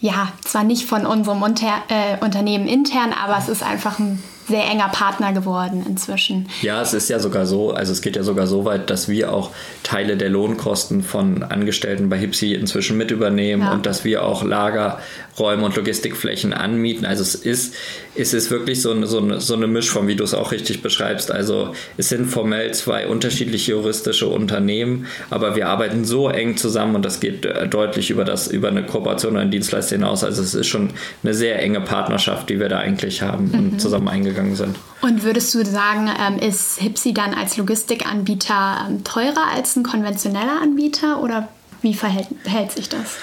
ja, 0.00 0.28
zwar 0.44 0.64
nicht 0.64 0.88
von 0.88 1.06
unserem 1.06 1.42
Unter 1.42 1.84
äh, 1.88 2.22
Unternehmen 2.24 2.66
intern, 2.66 3.12
aber 3.12 3.38
es 3.38 3.48
ist 3.48 3.62
einfach 3.62 4.00
ein 4.00 4.22
sehr 4.48 4.64
enger 4.64 4.88
Partner 4.88 5.32
geworden 5.32 5.84
inzwischen. 5.88 6.48
Ja, 6.62 6.82
es 6.82 6.94
ist 6.94 7.08
ja 7.08 7.20
sogar 7.20 7.46
so, 7.46 7.72
also 7.72 7.92
es 7.92 8.02
geht 8.02 8.16
ja 8.16 8.24
sogar 8.24 8.46
so 8.46 8.64
weit, 8.64 8.90
dass 8.90 9.08
wir 9.08 9.32
auch 9.32 9.50
Teile 9.84 10.16
der 10.16 10.30
Lohnkosten 10.30 11.02
von 11.02 11.44
Angestellten 11.44 12.08
bei 12.08 12.18
Hipsi 12.18 12.54
inzwischen 12.54 12.96
mit 12.96 13.10
übernehmen 13.10 13.62
ja. 13.62 13.72
und 13.72 13.86
dass 13.86 14.04
wir 14.04 14.24
auch 14.24 14.42
Lagerräume 14.42 15.64
und 15.64 15.76
Logistikflächen 15.76 16.52
anmieten. 16.52 17.06
Also 17.06 17.22
es 17.22 17.36
ist, 17.36 17.74
es 18.16 18.34
ist 18.34 18.50
wirklich 18.50 18.82
so 18.82 18.90
eine, 18.90 19.06
so 19.06 19.18
eine, 19.18 19.40
so 19.40 19.54
eine 19.54 19.68
Mischform, 19.68 20.08
wie 20.08 20.16
du 20.16 20.24
es 20.24 20.34
auch 20.34 20.50
richtig 20.50 20.82
beschreibst. 20.82 21.30
Also 21.30 21.72
es 21.96 22.08
sind 22.08 22.26
formell 22.26 22.74
zwei 22.74 23.06
unterschiedliche 23.06 23.72
juristische 23.72 24.26
Unternehmen, 24.26 25.06
aber 25.30 25.54
wir 25.54 25.68
arbeiten 25.68 26.04
so 26.04 26.28
eng 26.28 26.56
zusammen 26.56 26.96
und 26.96 27.04
das 27.04 27.20
geht 27.20 27.46
deutlich 27.70 28.10
über 28.10 28.24
das, 28.24 28.48
über 28.48 28.68
eine 28.68 28.84
Kooperation 28.84 29.32
oder 29.32 29.42
einen 29.42 29.52
Dienstleister 29.52 29.96
hinaus. 29.96 30.24
Also 30.24 30.42
es 30.42 30.54
ist 30.54 30.66
schon 30.66 30.90
eine 31.22 31.32
sehr 31.32 31.62
enge 31.62 31.80
Partnerschaft, 31.80 32.50
die 32.50 32.58
wir 32.58 32.68
da 32.68 32.78
eigentlich 32.78 33.22
haben 33.22 33.48
mhm. 33.48 33.54
und 33.54 33.80
zusammen 33.80 34.08
eingegangen 34.08 34.31
gegangen 34.32 34.56
sind. 34.56 34.76
Und 35.00 35.22
würdest 35.22 35.54
du 35.54 35.64
sagen, 35.64 36.08
ähm, 36.08 36.38
ist 36.38 36.78
Hipsi 36.78 37.12
dann 37.12 37.34
als 37.34 37.56
Logistikanbieter 37.56 38.86
ähm, 38.88 39.04
teurer 39.04 39.48
als 39.54 39.76
ein 39.76 39.82
konventioneller 39.82 40.60
Anbieter 40.62 41.22
oder 41.22 41.48
wie 41.82 41.94
verhält, 41.94 42.28
verhält 42.42 42.72
sich 42.72 42.88
das? 42.88 43.16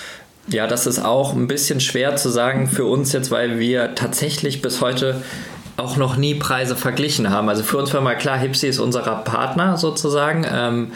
Ja, 0.47 0.65
das 0.67 0.87
ist 0.87 0.99
auch 0.99 1.33
ein 1.33 1.47
bisschen 1.47 1.79
schwer 1.79 2.15
zu 2.15 2.29
sagen 2.29 2.67
für 2.67 2.85
uns 2.85 3.13
jetzt, 3.13 3.29
weil 3.29 3.59
wir 3.59 3.93
tatsächlich 3.95 4.61
bis 4.61 4.81
heute 4.81 5.21
auch 5.79 5.97
noch 5.97 6.17
nie 6.17 6.35
Preise 6.35 6.75
verglichen 6.75 7.29
haben. 7.29 7.49
Also 7.49 7.63
für 7.63 7.77
uns 7.77 7.93
war 7.93 8.01
mal 8.01 8.15
klar, 8.15 8.37
Hipsi 8.37 8.67
ist 8.67 8.79
unser 8.79 9.01
Partner 9.01 9.77
sozusagen 9.77 10.45
ähm, 10.51 10.91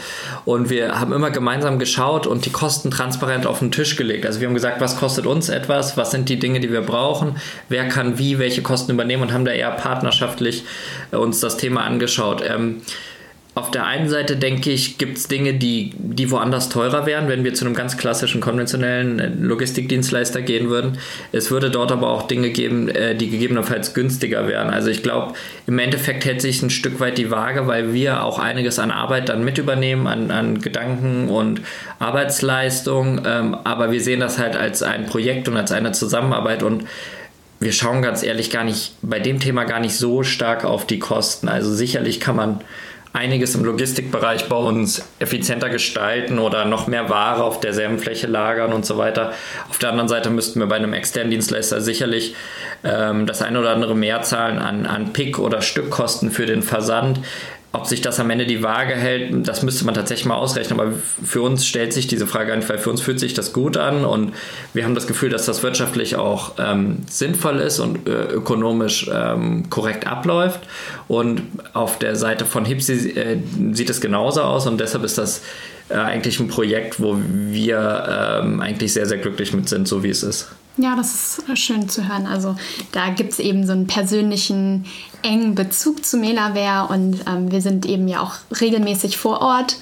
und 0.45 0.69
wir 0.69 0.99
haben 0.99 1.13
immer 1.13 1.31
gemeinsam 1.31 1.79
geschaut 1.79 2.27
und 2.27 2.45
die 2.45 2.51
Kosten 2.51 2.91
transparent 2.91 3.47
auf 3.47 3.59
den 3.59 3.71
Tisch 3.71 3.95
gelegt. 3.95 4.25
Also 4.25 4.39
wir 4.39 4.47
haben 4.47 4.53
gesagt, 4.53 4.81
was 4.81 4.97
kostet 4.97 5.25
uns 5.25 5.49
etwas, 5.49 5.97
was 5.97 6.11
sind 6.11 6.29
die 6.29 6.39
Dinge, 6.39 6.59
die 6.59 6.71
wir 6.71 6.81
brauchen, 6.81 7.37
wer 7.69 7.87
kann 7.87 8.17
wie, 8.17 8.39
welche 8.39 8.61
Kosten 8.61 8.91
übernehmen 8.91 9.23
und 9.23 9.33
haben 9.33 9.45
da 9.45 9.51
eher 9.51 9.71
partnerschaftlich 9.71 10.63
äh, 11.11 11.15
uns 11.15 11.39
das 11.39 11.57
Thema 11.57 11.83
angeschaut. 11.83 12.43
Ähm, 12.45 12.81
auf 13.55 13.69
der 13.69 13.85
einen 13.85 14.09
Seite 14.09 14.35
denke 14.35 14.71
ich, 14.71 14.97
gibt 14.97 15.17
es 15.17 15.27
Dinge, 15.27 15.53
die, 15.53 15.91
die 15.95 16.31
woanders 16.31 16.69
teurer 16.69 17.05
wären, 17.05 17.27
wenn 17.27 17.43
wir 17.43 17.53
zu 17.53 17.65
einem 17.65 17.75
ganz 17.75 17.97
klassischen, 17.97 18.41
konventionellen 18.41 19.19
äh, 19.19 19.27
Logistikdienstleister 19.27 20.41
gehen 20.41 20.69
würden. 20.69 20.97
Es 21.31 21.51
würde 21.51 21.69
dort 21.69 21.91
aber 21.91 22.09
auch 22.09 22.23
Dinge 22.23 22.49
geben, 22.49 22.89
äh, 22.89 23.13
die 23.13 23.29
gegebenenfalls 23.29 23.93
günstiger 23.93 24.47
wären. 24.47 24.71
Also 24.71 24.89
ich 24.89 25.03
glaube, 25.03 25.33
im 25.67 25.77
Endeffekt 25.77 26.25
hält 26.25 26.41
sich 26.41 26.63
ein 26.63 26.71
Stück 26.71 26.99
weit 26.99 27.19
die 27.19 27.29
Waage, 27.29 27.67
weil 27.67 27.93
wir 27.93 28.23
auch 28.23 28.39
einiges 28.39 28.79
an 28.79 28.89
Arbeit 28.89 29.29
dann 29.29 29.43
mit 29.43 29.59
übernehmen, 29.59 30.07
an, 30.07 30.31
an 30.31 30.59
Gedanken 30.59 31.29
und 31.29 31.61
Arbeitsleistung. 31.99 33.21
Ähm, 33.23 33.55
aber 33.63 33.91
wir 33.91 34.01
sehen 34.01 34.19
das 34.19 34.39
halt 34.39 34.55
als 34.55 34.81
ein 34.81 35.05
Projekt 35.05 35.47
und 35.47 35.57
als 35.57 35.71
eine 35.71 35.91
Zusammenarbeit 35.91 36.63
und 36.63 36.85
wir 37.59 37.71
schauen 37.71 38.01
ganz 38.01 38.23
ehrlich 38.23 38.49
gar 38.49 38.63
nicht 38.63 38.95
bei 39.03 39.19
dem 39.19 39.39
Thema 39.39 39.63
gar 39.63 39.79
nicht 39.79 39.95
so 39.95 40.23
stark 40.23 40.65
auf 40.65 40.87
die 40.87 40.99
Kosten. 40.99 41.47
Also 41.47 41.71
sicherlich 41.71 42.19
kann 42.19 42.35
man 42.35 42.61
einiges 43.13 43.53
im 43.53 43.63
Logistikbereich 43.63 44.49
bei 44.49 44.55
uns 44.55 45.07
effizienter 45.19 45.69
gestalten 45.69 46.39
oder 46.39 46.65
noch 46.65 46.87
mehr 46.87 47.09
Ware 47.09 47.43
auf 47.43 47.59
derselben 47.59 47.99
Fläche 47.99 48.25
lagern 48.25 48.73
und 48.73 48.85
so 48.85 48.97
weiter. 48.97 49.33
Auf 49.69 49.77
der 49.77 49.89
anderen 49.89 50.09
Seite 50.09 50.31
müssten 50.31 50.59
wir 50.59 50.65
bei 50.65 50.75
einem 50.75 50.93
externen 50.93 51.29
Dienstleister 51.29 51.79
sicherlich 51.79 52.35
ähm, 52.83 53.27
das 53.27 53.43
eine 53.43 53.59
oder 53.59 53.69
andere 53.69 53.95
mehr 53.95 54.23
zahlen 54.23 54.57
an, 54.57 54.87
an 54.87 55.13
Pick- 55.13 55.37
oder 55.37 55.61
Stückkosten 55.61 56.31
für 56.31 56.47
den 56.47 56.63
Versand. 56.63 57.19
Ob 57.75 57.87
sich 57.87 58.01
das 58.01 58.19
am 58.19 58.29
Ende 58.29 58.45
die 58.45 58.61
Waage 58.61 58.93
hält, 58.93 59.47
das 59.47 59.63
müsste 59.63 59.83
man 59.83 59.95
tatsächlich 59.95 60.27
mal 60.27 60.35
ausrechnen. 60.35 60.79
Aber 60.79 60.91
für 61.23 61.41
uns 61.41 61.65
stellt 61.65 61.91
sich 61.91 62.05
diese 62.05 62.27
Frage 62.27 62.53
an, 62.53 62.67
weil 62.69 62.77
für 62.77 62.91
uns 62.91 63.01
fühlt 63.01 63.19
sich 63.19 63.33
das 63.33 63.51
gut 63.51 63.77
an 63.77 64.05
und 64.05 64.33
wir 64.75 64.83
haben 64.83 64.93
das 64.93 65.07
Gefühl, 65.07 65.31
dass 65.31 65.47
das 65.47 65.63
wirtschaftlich 65.63 66.15
auch 66.15 66.51
ähm, 66.59 66.97
sinnvoll 67.09 67.57
ist 67.57 67.79
und 67.79 68.07
äh, 68.07 68.25
ökonomisch 68.25 69.09
ähm, 69.11 69.71
korrekt 69.71 70.05
abläuft. 70.05 70.59
Und 71.07 71.41
auf 71.73 71.97
der 71.97 72.15
Seite 72.15 72.45
von 72.45 72.63
Hipsi 72.63 73.09
äh, 73.09 73.37
sieht 73.71 73.89
es 73.89 74.01
genauso 74.01 74.43
aus 74.43 74.67
und 74.67 74.79
deshalb 74.79 75.03
ist 75.03 75.17
das 75.17 75.41
äh, 75.89 75.95
eigentlich 75.95 76.39
ein 76.39 76.49
Projekt, 76.49 77.01
wo 77.01 77.17
wir 77.17 78.39
ähm, 78.43 78.61
eigentlich 78.61 78.93
sehr, 78.93 79.07
sehr 79.07 79.17
glücklich 79.17 79.51
mit 79.51 79.67
sind, 79.67 79.87
so 79.87 80.03
wie 80.03 80.09
es 80.09 80.21
ist. 80.21 80.51
Ja, 80.77 80.95
das 80.95 81.37
ist 81.37 81.59
schön 81.59 81.87
zu 81.87 82.07
hören. 82.07 82.25
Also 82.25 82.55
da 82.91 83.09
gibt 83.09 83.33
es 83.33 83.39
eben 83.39 83.65
so 83.65 83.73
einen 83.73 83.85
persönlichen, 83.87 84.85
engen 85.21 85.55
Bezug 85.55 86.03
zu 86.03 86.17
Melaware 86.17 86.91
und 86.91 87.23
ähm, 87.27 87.51
wir 87.51 87.61
sind 87.61 87.85
eben 87.85 88.07
ja 88.07 88.21
auch 88.21 88.35
regelmäßig 88.59 89.17
vor 89.17 89.41
Ort. 89.41 89.77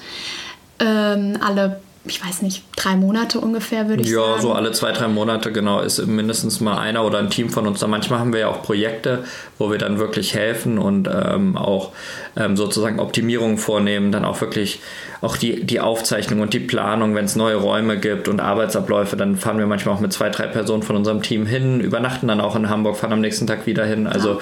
Ähm, 0.78 1.38
alle 1.40 1.80
ich 2.04 2.24
weiß 2.24 2.42
nicht, 2.42 2.64
drei 2.74 2.96
Monate 2.96 3.38
ungefähr, 3.38 3.88
würde 3.88 4.02
ich 4.02 4.08
ja, 4.08 4.18
sagen. 4.18 4.32
Ja, 4.34 4.40
so 4.40 4.52
alle 4.52 4.72
zwei, 4.72 4.90
drei 4.90 5.06
Monate, 5.06 5.52
genau, 5.52 5.80
ist 5.80 6.04
mindestens 6.04 6.60
mal 6.60 6.78
einer 6.78 7.04
oder 7.04 7.18
ein 7.18 7.30
Team 7.30 7.48
von 7.48 7.66
uns 7.66 7.78
da. 7.78 7.86
Manchmal 7.86 8.18
haben 8.18 8.32
wir 8.32 8.40
ja 8.40 8.48
auch 8.48 8.62
Projekte, 8.62 9.24
wo 9.58 9.70
wir 9.70 9.78
dann 9.78 10.00
wirklich 10.00 10.34
helfen 10.34 10.78
und 10.78 11.08
ähm, 11.08 11.56
auch 11.56 11.92
ähm, 12.36 12.56
sozusagen 12.56 12.98
Optimierungen 12.98 13.56
vornehmen, 13.56 14.10
dann 14.10 14.24
auch 14.24 14.40
wirklich 14.40 14.80
auch 15.20 15.36
die, 15.36 15.64
die 15.64 15.78
Aufzeichnung 15.78 16.40
und 16.40 16.52
die 16.54 16.58
Planung, 16.58 17.14
wenn 17.14 17.24
es 17.24 17.36
neue 17.36 17.54
Räume 17.54 17.96
gibt 17.96 18.26
und 18.26 18.40
Arbeitsabläufe, 18.40 19.16
dann 19.16 19.36
fahren 19.36 19.58
wir 19.58 19.66
manchmal 19.66 19.94
auch 19.94 20.00
mit 20.00 20.12
zwei, 20.12 20.28
drei 20.28 20.48
Personen 20.48 20.82
von 20.82 20.96
unserem 20.96 21.22
Team 21.22 21.46
hin, 21.46 21.78
übernachten 21.78 22.26
dann 22.26 22.40
auch 22.40 22.56
in 22.56 22.68
Hamburg, 22.68 22.96
fahren 22.96 23.12
am 23.12 23.20
nächsten 23.20 23.46
Tag 23.46 23.66
wieder 23.66 23.86
hin. 23.86 24.08
Also 24.08 24.40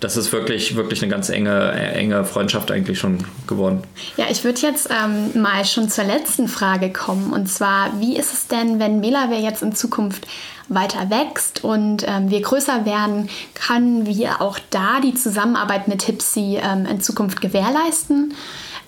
das 0.00 0.16
ist 0.16 0.32
wirklich, 0.32 0.76
wirklich 0.76 1.02
eine 1.02 1.12
ganz 1.12 1.28
enge, 1.28 1.72
enge 1.72 2.24
Freundschaft 2.24 2.70
eigentlich 2.70 2.98
schon 2.98 3.18
geworden. 3.46 3.82
Ja, 4.16 4.26
ich 4.30 4.42
würde 4.44 4.62
jetzt 4.62 4.88
ähm, 4.88 5.42
mal 5.42 5.66
schon 5.66 5.90
zur 5.90 6.04
letzten 6.04 6.48
Frage 6.48 6.90
kommen. 6.90 7.01
Und 7.08 7.48
zwar, 7.48 8.00
wie 8.00 8.16
ist 8.16 8.32
es 8.32 8.48
denn, 8.48 8.78
wenn 8.78 9.00
Melaware 9.00 9.40
jetzt 9.40 9.62
in 9.62 9.74
Zukunft 9.74 10.26
weiter 10.68 11.10
wächst 11.10 11.64
und 11.64 12.04
ähm, 12.06 12.30
wir 12.30 12.40
größer 12.40 12.84
werden, 12.84 13.28
können 13.54 14.06
wir 14.06 14.40
auch 14.40 14.58
da 14.70 15.00
die 15.00 15.14
Zusammenarbeit 15.14 15.88
mit 15.88 16.02
Hipsi 16.02 16.58
ähm, 16.62 16.86
in 16.86 17.00
Zukunft 17.00 17.40
gewährleisten? 17.40 18.34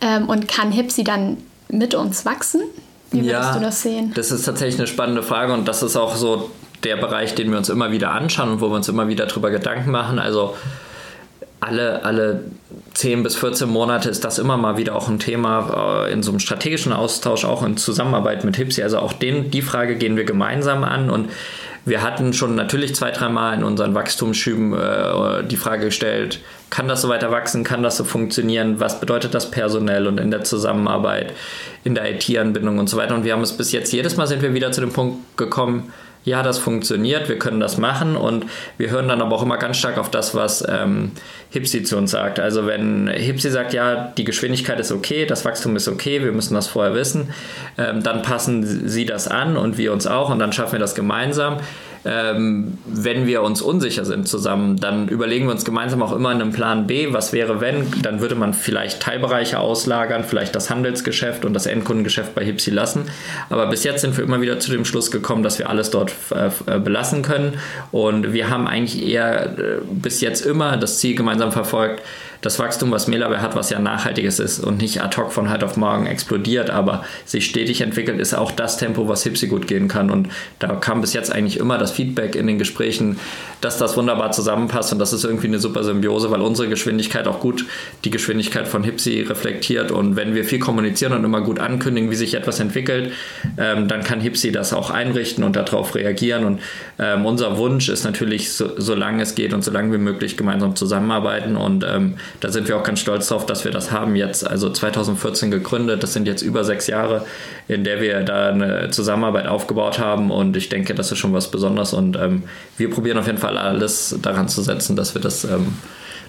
Ähm, 0.00 0.28
und 0.28 0.48
kann 0.48 0.72
Hipsi 0.72 1.04
dann 1.04 1.38
mit 1.68 1.94
uns 1.94 2.24
wachsen? 2.24 2.62
Wie 3.10 3.18
würdest 3.18 3.32
ja, 3.32 3.54
du 3.54 3.60
das 3.60 3.82
sehen? 3.82 4.12
Das 4.14 4.30
ist 4.30 4.44
tatsächlich 4.44 4.78
eine 4.78 4.86
spannende 4.86 5.22
Frage 5.22 5.52
und 5.52 5.66
das 5.66 5.82
ist 5.82 5.96
auch 5.96 6.16
so 6.16 6.50
der 6.82 6.96
Bereich, 6.96 7.34
den 7.34 7.50
wir 7.50 7.58
uns 7.58 7.68
immer 7.68 7.92
wieder 7.92 8.10
anschauen 8.10 8.50
und 8.50 8.60
wo 8.60 8.68
wir 8.68 8.76
uns 8.76 8.88
immer 8.88 9.08
wieder 9.08 9.26
darüber 9.26 9.50
Gedanken 9.50 9.90
machen. 9.90 10.18
Also 10.18 10.56
alle, 11.60 12.04
alle 12.04 12.44
10 12.94 13.22
bis 13.24 13.36
14 13.36 13.68
Monate 13.68 14.08
ist 14.08 14.24
das 14.24 14.38
immer 14.38 14.56
mal 14.56 14.76
wieder 14.76 14.94
auch 14.94 15.08
ein 15.08 15.18
Thema 15.18 16.06
äh, 16.06 16.12
in 16.12 16.22
so 16.22 16.30
einem 16.30 16.38
strategischen 16.38 16.92
Austausch, 16.92 17.44
auch 17.44 17.64
in 17.64 17.76
Zusammenarbeit 17.76 18.44
mit 18.44 18.56
Hipsi. 18.56 18.82
Also 18.82 18.98
auch 18.98 19.12
den, 19.12 19.50
die 19.50 19.62
Frage 19.62 19.96
gehen 19.96 20.16
wir 20.16 20.24
gemeinsam 20.24 20.84
an 20.84 21.10
und 21.10 21.30
wir 21.84 22.02
hatten 22.02 22.32
schon 22.32 22.54
natürlich 22.54 22.94
zwei, 22.94 23.10
dreimal 23.10 23.58
in 23.58 23.64
unseren 23.64 23.94
Wachstumsschüben 23.94 24.72
äh, 24.72 25.44
die 25.44 25.56
Frage 25.56 25.86
gestellt, 25.86 26.40
kann 26.70 26.88
das 26.88 27.02
so 27.02 27.08
weiter 27.08 27.30
wachsen, 27.30 27.62
kann 27.62 27.82
das 27.82 27.96
so 27.96 28.04
funktionieren, 28.04 28.80
was 28.80 29.00
bedeutet 29.00 29.34
das 29.34 29.50
personell 29.50 30.06
und 30.06 30.18
in 30.18 30.30
der 30.30 30.44
Zusammenarbeit, 30.44 31.34
in 31.82 31.94
der 31.94 32.14
IT-Anbindung 32.14 32.78
und 32.78 32.88
so 32.88 32.96
weiter. 32.96 33.14
Und 33.14 33.24
wir 33.24 33.32
haben 33.32 33.42
es 33.42 33.56
bis 33.56 33.72
jetzt, 33.72 33.92
jedes 33.92 34.16
Mal 34.16 34.26
sind 34.26 34.40
wir 34.40 34.54
wieder 34.54 34.72
zu 34.72 34.80
dem 34.80 34.92
Punkt 34.92 35.36
gekommen, 35.36 35.92
ja, 36.24 36.42
das 36.42 36.58
funktioniert, 36.58 37.28
wir 37.28 37.38
können 37.38 37.60
das 37.60 37.76
machen 37.78 38.16
und 38.16 38.46
wir 38.78 38.90
hören 38.90 39.08
dann 39.08 39.20
aber 39.20 39.36
auch 39.36 39.42
immer 39.42 39.58
ganz 39.58 39.76
stark 39.76 39.98
auf 39.98 40.10
das, 40.10 40.34
was 40.34 40.64
ähm, 40.66 41.12
Hipsi 41.50 41.82
zu 41.82 41.96
uns 41.96 42.10
sagt. 42.10 42.40
Also 42.40 42.66
wenn 42.66 43.08
Hipsi 43.08 43.50
sagt, 43.50 43.74
ja, 43.74 44.12
die 44.16 44.24
Geschwindigkeit 44.24 44.80
ist 44.80 44.90
okay, 44.90 45.26
das 45.26 45.44
Wachstum 45.44 45.76
ist 45.76 45.86
okay, 45.86 46.22
wir 46.24 46.32
müssen 46.32 46.54
das 46.54 46.66
vorher 46.66 46.94
wissen, 46.94 47.34
ähm, 47.76 48.02
dann 48.02 48.22
passen 48.22 48.88
sie 48.88 49.04
das 49.04 49.28
an 49.28 49.56
und 49.56 49.76
wir 49.76 49.92
uns 49.92 50.06
auch 50.06 50.30
und 50.30 50.38
dann 50.38 50.52
schaffen 50.52 50.72
wir 50.72 50.78
das 50.78 50.94
gemeinsam 50.94 51.58
ähm, 52.04 52.78
wenn 52.86 53.26
wir 53.26 53.42
uns 53.42 53.62
unsicher 53.62 54.04
sind 54.04 54.28
zusammen, 54.28 54.76
dann 54.78 55.08
überlegen 55.08 55.46
wir 55.46 55.52
uns 55.52 55.64
gemeinsam 55.64 56.02
auch 56.02 56.12
immer 56.12 56.30
einen 56.30 56.52
Plan 56.52 56.86
B, 56.86 57.12
was 57.12 57.32
wäre 57.32 57.60
wenn, 57.60 57.86
dann 58.02 58.20
würde 58.20 58.34
man 58.34 58.52
vielleicht 58.52 59.00
Teilbereiche 59.00 59.58
auslagern, 59.58 60.24
vielleicht 60.24 60.54
das 60.54 60.68
Handelsgeschäft 60.70 61.44
und 61.44 61.54
das 61.54 61.66
Endkundengeschäft 61.66 62.34
bei 62.34 62.44
Hipsi 62.44 62.70
lassen. 62.70 63.04
Aber 63.48 63.66
bis 63.68 63.84
jetzt 63.84 64.02
sind 64.02 64.16
wir 64.16 64.24
immer 64.24 64.40
wieder 64.40 64.58
zu 64.58 64.70
dem 64.70 64.84
Schluss 64.84 65.10
gekommen, 65.10 65.42
dass 65.42 65.58
wir 65.58 65.70
alles 65.70 65.90
dort 65.90 66.12
äh, 66.30 66.78
belassen 66.78 67.22
können. 67.22 67.54
Und 67.90 68.32
wir 68.32 68.50
haben 68.50 68.66
eigentlich 68.66 69.06
eher 69.06 69.58
äh, 69.58 69.80
bis 69.90 70.20
jetzt 70.20 70.44
immer 70.44 70.76
das 70.76 70.98
Ziel 70.98 71.14
gemeinsam 71.14 71.52
verfolgt, 71.52 72.02
das 72.44 72.58
Wachstum, 72.58 72.90
was 72.90 73.08
Melaware 73.08 73.40
hat, 73.40 73.56
was 73.56 73.70
ja 73.70 73.78
nachhaltiges 73.78 74.38
ist 74.38 74.60
und 74.60 74.76
nicht 74.76 75.02
ad 75.02 75.16
hoc 75.16 75.32
von 75.32 75.50
heute 75.50 75.64
auf 75.64 75.78
morgen 75.78 76.04
explodiert, 76.04 76.68
aber 76.68 77.02
sich 77.24 77.46
stetig 77.46 77.80
entwickelt, 77.80 78.20
ist 78.20 78.34
auch 78.34 78.50
das 78.50 78.76
Tempo, 78.76 79.08
was 79.08 79.22
Hipsi 79.22 79.46
gut 79.46 79.66
gehen 79.66 79.88
kann. 79.88 80.10
Und 80.10 80.28
da 80.58 80.68
kam 80.74 81.00
bis 81.00 81.14
jetzt 81.14 81.32
eigentlich 81.32 81.58
immer 81.58 81.78
das 81.78 81.92
Feedback 81.92 82.36
in 82.36 82.46
den 82.46 82.58
Gesprächen, 82.58 83.18
dass 83.62 83.78
das 83.78 83.96
wunderbar 83.96 84.32
zusammenpasst 84.32 84.92
und 84.92 84.98
das 84.98 85.14
ist 85.14 85.24
irgendwie 85.24 85.46
eine 85.46 85.58
super 85.58 85.84
Symbiose, 85.84 86.30
weil 86.30 86.42
unsere 86.42 86.68
Geschwindigkeit 86.68 87.26
auch 87.26 87.40
gut 87.40 87.64
die 88.04 88.10
Geschwindigkeit 88.10 88.68
von 88.68 88.84
Hipsi 88.84 89.22
reflektiert. 89.22 89.90
Und 89.90 90.16
wenn 90.16 90.34
wir 90.34 90.44
viel 90.44 90.58
kommunizieren 90.58 91.14
und 91.14 91.24
immer 91.24 91.40
gut 91.40 91.58
ankündigen, 91.58 92.10
wie 92.10 92.16
sich 92.16 92.34
etwas 92.34 92.60
entwickelt, 92.60 93.14
ähm, 93.56 93.88
dann 93.88 94.04
kann 94.04 94.20
Hipsi 94.20 94.52
das 94.52 94.74
auch 94.74 94.90
einrichten 94.90 95.44
und 95.44 95.56
darauf 95.56 95.94
reagieren. 95.94 96.44
Und 96.44 96.60
ähm, 96.98 97.24
unser 97.24 97.56
Wunsch 97.56 97.88
ist 97.88 98.04
natürlich, 98.04 98.52
so, 98.52 98.72
solange 98.76 99.22
es 99.22 99.34
geht 99.34 99.54
und 99.54 99.64
solange 99.64 99.94
wie 99.94 99.98
möglich 99.98 100.36
gemeinsam 100.36 100.76
zusammenarbeiten. 100.76 101.56
Und 101.56 101.86
ähm, 101.88 102.16
da 102.40 102.50
sind 102.50 102.68
wir 102.68 102.76
auch 102.76 102.82
ganz 102.82 103.00
stolz 103.00 103.28
drauf, 103.28 103.46
dass 103.46 103.64
wir 103.64 103.70
das 103.70 103.90
haben 103.90 104.16
jetzt, 104.16 104.46
also 104.46 104.70
2014 104.70 105.50
gegründet. 105.50 106.02
Das 106.02 106.12
sind 106.12 106.26
jetzt 106.26 106.42
über 106.42 106.64
sechs 106.64 106.86
Jahre, 106.86 107.24
in 107.68 107.84
der 107.84 108.00
wir 108.00 108.20
da 108.22 108.50
eine 108.50 108.90
Zusammenarbeit 108.90 109.46
aufgebaut 109.46 109.98
haben 109.98 110.30
und 110.30 110.56
ich 110.56 110.68
denke, 110.68 110.94
das 110.94 111.12
ist 111.12 111.18
schon 111.18 111.32
was 111.32 111.50
Besonderes 111.50 111.92
und 111.92 112.16
ähm, 112.16 112.44
wir 112.76 112.90
probieren 112.90 113.18
auf 113.18 113.26
jeden 113.26 113.38
Fall 113.38 113.56
alles 113.56 114.16
daran 114.20 114.48
zu 114.48 114.62
setzen, 114.62 114.96
dass 114.96 115.14
wir 115.14 115.22
das 115.22 115.44
ähm, 115.44 115.74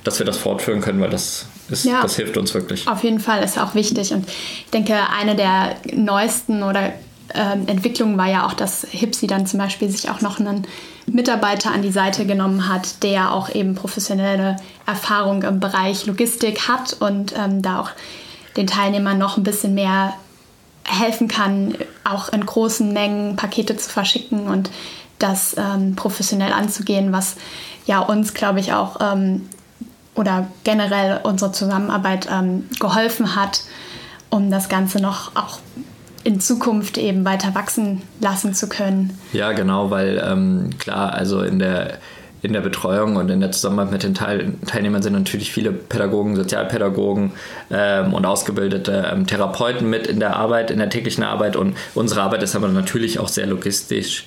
dass 0.05 0.19
wir 0.19 0.25
das 0.25 0.37
fortführen 0.37 0.81
können, 0.81 1.01
weil 1.01 1.09
das, 1.09 1.47
ist, 1.69 1.83
ja, 1.83 2.01
das 2.01 2.15
hilft 2.15 2.37
uns 2.37 2.53
wirklich. 2.53 2.87
Auf 2.87 3.03
jeden 3.03 3.19
Fall 3.19 3.43
ist 3.43 3.57
auch 3.57 3.73
wichtig. 3.73 4.13
Und 4.13 4.29
ich 4.29 4.69
denke, 4.71 4.95
eine 5.19 5.35
der 5.35 5.77
neuesten 5.93 6.63
oder 6.63 6.93
ähm, 7.35 7.67
Entwicklungen 7.67 8.17
war 8.17 8.27
ja 8.27 8.47
auch, 8.47 8.53
dass 8.53 8.85
Hipsi 8.89 9.27
dann 9.27 9.45
zum 9.45 9.59
Beispiel 9.59 9.89
sich 9.89 10.09
auch 10.09 10.21
noch 10.21 10.39
einen 10.39 10.65
Mitarbeiter 11.05 11.71
an 11.71 11.81
die 11.81 11.91
Seite 11.91 12.25
genommen 12.25 12.67
hat, 12.67 13.03
der 13.03 13.31
auch 13.33 13.53
eben 13.53 13.75
professionelle 13.75 14.57
Erfahrung 14.85 15.43
im 15.43 15.59
Bereich 15.59 16.05
Logistik 16.05 16.67
hat 16.67 16.93
und 16.99 17.33
ähm, 17.37 17.61
da 17.61 17.79
auch 17.81 17.89
den 18.57 18.67
Teilnehmern 18.67 19.17
noch 19.17 19.37
ein 19.37 19.43
bisschen 19.43 19.73
mehr 19.73 20.13
helfen 20.83 21.27
kann, 21.27 21.75
auch 22.03 22.29
in 22.29 22.45
großen 22.45 22.93
Mengen 22.93 23.35
Pakete 23.35 23.75
zu 23.75 23.89
verschicken 23.89 24.47
und 24.47 24.69
das 25.19 25.55
ähm, 25.57 25.95
professionell 25.95 26.53
anzugehen, 26.53 27.11
was 27.11 27.35
ja 27.85 27.99
uns, 27.99 28.33
glaube 28.33 28.59
ich, 28.59 28.73
auch 28.73 28.97
ähm, 29.01 29.49
oder 30.13 30.47
generell 30.63 31.19
unsere 31.23 31.51
Zusammenarbeit 31.51 32.27
ähm, 32.31 32.69
geholfen 32.79 33.35
hat, 33.35 33.61
um 34.29 34.49
das 34.49 34.69
Ganze 34.69 34.99
noch 34.99 35.35
auch 35.35 35.59
in 36.25 36.39
Zukunft 36.39 36.97
eben 36.97 37.23
weiter 37.23 37.53
wachsen 37.55 38.01
lassen 38.19 38.53
zu 38.53 38.67
können. 38.67 39.17
Ja, 39.31 39.53
genau, 39.53 39.91
weil 39.91 40.21
ähm, 40.25 40.71
klar, 40.79 41.13
also 41.13 41.41
in 41.41 41.59
der 41.59 41.99
in 42.41 42.53
der 42.53 42.61
Betreuung 42.61 43.15
und 43.15 43.29
in 43.31 43.39
der 43.39 43.51
Zusammenarbeit 43.51 43.91
mit 43.91 44.03
den 44.03 44.13
Teil 44.13 44.53
Teilnehmern 44.67 45.01
sind 45.01 45.13
natürlich 45.13 45.51
viele 45.51 45.71
Pädagogen, 45.71 46.35
Sozialpädagogen 46.35 47.31
ähm, 47.71 48.13
und 48.13 48.25
ausgebildete 48.25 49.11
ähm, 49.11 49.25
Therapeuten 49.25 49.89
mit 49.89 50.05
in 50.05 50.19
der 50.19 50.35
Arbeit, 50.35 50.69
in 50.69 50.77
der 50.77 50.89
täglichen 50.89 51.23
Arbeit. 51.23 51.55
Und 51.55 51.75
unsere 51.95 52.21
Arbeit 52.21 52.43
ist 52.43 52.55
aber 52.55 52.67
natürlich 52.67 53.17
auch 53.17 53.29
sehr 53.29 53.47
logistisch 53.47 54.25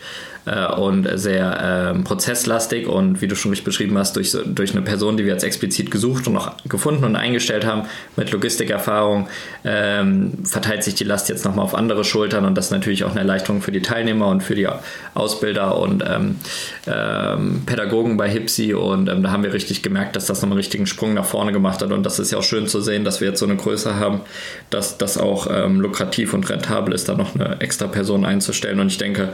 äh, 0.49 0.67
und 0.75 1.09
sehr 1.15 1.95
äh, 1.95 1.99
prozesslastig 2.03 2.87
und 2.87 3.21
wie 3.21 3.29
du 3.29 3.37
schon 3.37 3.51
richtig 3.51 3.65
beschrieben 3.65 3.99
hast, 3.99 4.17
durch, 4.17 4.37
durch 4.47 4.73
eine 4.73 4.83
Person, 4.83 5.17
die 5.17 5.25
wir 5.25 5.33
jetzt 5.33 5.45
explizit 5.45 5.91
gesucht 5.91 6.27
und 6.27 6.37
auch 6.37 6.53
gefunden 6.69 7.05
und 7.05 7.17
eingestellt 7.17 7.67
haben 7.67 7.83
mit 8.17 8.31
Logistikerfahrung, 8.31 9.29
ähm, 9.65 10.33
verteilt 10.45 10.85
sich 10.85 10.95
die 10.95 11.05
Last 11.05 11.29
jetzt 11.29 11.45
nochmal 11.45 11.65
auf 11.65 11.75
andere 11.75 12.05
Schultern 12.05 12.45
und 12.45 12.55
das 12.55 12.67
ist 12.67 12.71
natürlich 12.71 13.05
auch 13.05 13.11
eine 13.11 13.21
Erleichterung 13.21 13.61
für 13.61 13.73
die 13.73 13.83
Teilnehmer 13.83 14.29
und 14.29 14.43
für 14.43 14.55
die 14.55 14.69
Ausbilder 15.15 15.79
und 15.79 16.03
ähm, 16.07 16.37
ähm, 16.87 17.63
Pädagogen 17.67 18.17
bei 18.17 18.29
HIPSI 18.29 18.75
und 18.75 19.09
ähm, 19.09 19.23
da 19.23 19.31
haben 19.31 19.43
wir 19.43 19.53
richtig 19.53 19.83
gemerkt, 19.83 20.17
dass 20.17 20.27
das 20.27 20.41
nochmal 20.41 20.55
einen 20.55 20.59
richtigen 20.59 20.87
Sprung 20.87 21.15
nach 21.15 21.27
vorne 21.27 21.53
gemacht 21.53 21.83
hat 21.83 21.93
und 21.93 22.05
das 22.05 22.19
ist 22.19 22.33
ja 22.33 22.39
auch 22.39 22.43
schön 22.43 22.67
zu 22.67 22.81
sehen, 22.81 23.05
dass 23.05 23.21
wir 23.21 23.29
jetzt 23.29 23.41
so 23.41 23.47
eine 23.47 23.57
Größe 23.57 23.97
haben, 23.97 24.21
dass 24.71 24.99
das 24.99 25.19
auch 25.19 25.49
ähm, 25.51 25.81
lukrativ 25.81 26.35
und 26.35 26.49
rentabel 26.49 26.95
ist, 26.95 27.09
da 27.09 27.15
noch 27.15 27.35
eine 27.35 27.61
extra 27.61 27.87
Person 27.87 28.25
einzustellen 28.25 28.81
und 28.81 28.89
ich 28.89 28.99
denke, 28.99 29.33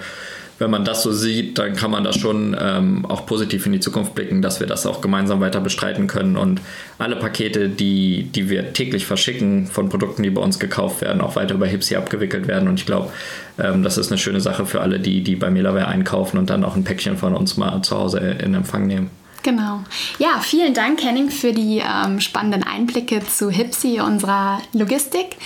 wenn 0.59 0.71
man 0.71 0.85
das 0.85 1.03
so 1.03 1.13
sieht, 1.13 1.59
dann 1.59 1.75
kann 1.75 1.91
man 1.91 2.05
das 2.05 2.17
schon 2.17 2.57
ähm, 2.61 3.05
auch 3.07 3.27
positiv 3.27 3.67
in 3.67 3.73
die 3.73 3.81
Zukunft 3.81 4.15
blicken, 4.15 4.43
dass 4.43 4.61
wir 4.61 4.67
das 4.67 4.87
auch 4.87 5.01
gemeinsam 5.01 5.41
weiter 5.41 5.61
bestreiten 5.61 6.07
können 6.07 6.37
und 6.37 6.61
alle 6.99 7.17
Pakete, 7.17 7.69
die, 7.69 8.25
die 8.25 8.49
wir 8.49 8.73
täglich 8.73 9.07
verschicken 9.07 9.67
von 9.67 9.89
Produkten, 9.89 10.23
die 10.23 10.31
bei 10.31 10.41
uns 10.41 10.59
gekauft 10.59 11.01
werden, 11.01 11.21
auch 11.21 11.37
weiter 11.37 11.55
über 11.55 11.67
Hipsi 11.67 11.97
abgewickelt 11.97 12.47
werden. 12.47 12.69
Und 12.69 12.79
ich 12.79 12.87
glaube, 12.87 13.11
ähm, 13.59 13.83
das 13.83 13.99
ist 13.99 14.11
eine 14.11 14.19
schöne 14.19 14.41
Sache 14.41 14.67
für 14.67 14.81
alle, 14.81 15.01
die, 15.01 15.23
die 15.23 15.37
bei 15.37 15.51
Melaware 15.51 15.89
einkaufen 15.89 16.39
und 16.39 16.51
dann 16.51 16.65
auch 16.65 16.77
ein 16.77 16.85
Päckchen 16.85 17.17
von 17.17 17.35
uns 17.35 17.57
mal 17.57 17.83
zu 17.83 17.97
Hause 17.97 18.19
in 18.19 18.55
Empfang 18.55 18.87
nehmen. 18.87 19.11
Genau. 19.43 19.81
Ja, 20.19 20.41
vielen 20.41 20.73
Dank, 20.73 21.05
Henning, 21.05 21.31
für 21.31 21.53
die 21.53 21.83
ähm, 21.85 22.21
spannenden 22.21 22.63
Einblicke 22.63 23.21
zu 23.27 23.51
Hipsi, 23.51 24.01
unserer 24.01 24.63
Logistik. 24.73 25.37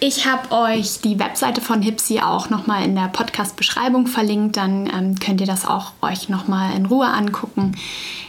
Ich 0.00 0.26
habe 0.26 0.50
euch 0.52 1.00
die 1.00 1.18
Webseite 1.18 1.60
von 1.60 1.80
Hipsi 1.80 2.20
auch 2.20 2.50
nochmal 2.50 2.84
in 2.84 2.94
der 2.94 3.08
Podcast-Beschreibung 3.08 4.06
verlinkt. 4.06 4.56
Dann 4.56 4.86
ähm, 4.86 5.18
könnt 5.18 5.40
ihr 5.40 5.46
das 5.46 5.66
auch 5.66 5.92
euch 6.02 6.28
nochmal 6.28 6.76
in 6.76 6.86
Ruhe 6.86 7.06
angucken. 7.06 7.72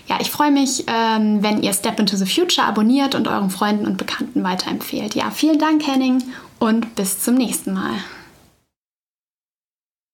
Ja, 0.07 0.17
ich 0.21 0.29
freue 0.29 0.51
mich, 0.51 0.85
ähm, 0.87 1.41
wenn 1.41 1.63
ihr 1.63 1.73
Step 1.73 1.99
into 1.99 2.15
the 2.15 2.25
Future 2.25 2.67
abonniert 2.67 3.15
und 3.15 3.27
euren 3.27 3.49
Freunden 3.49 3.87
und 3.87 3.97
Bekannten 3.97 4.43
weiterempfehlt. 4.43 5.15
Ja, 5.15 5.31
vielen 5.31 5.59
Dank, 5.59 5.85
Henning, 5.85 6.23
und 6.59 6.95
bis 6.95 7.19
zum 7.21 7.35
nächsten 7.35 7.73
Mal. 7.73 7.95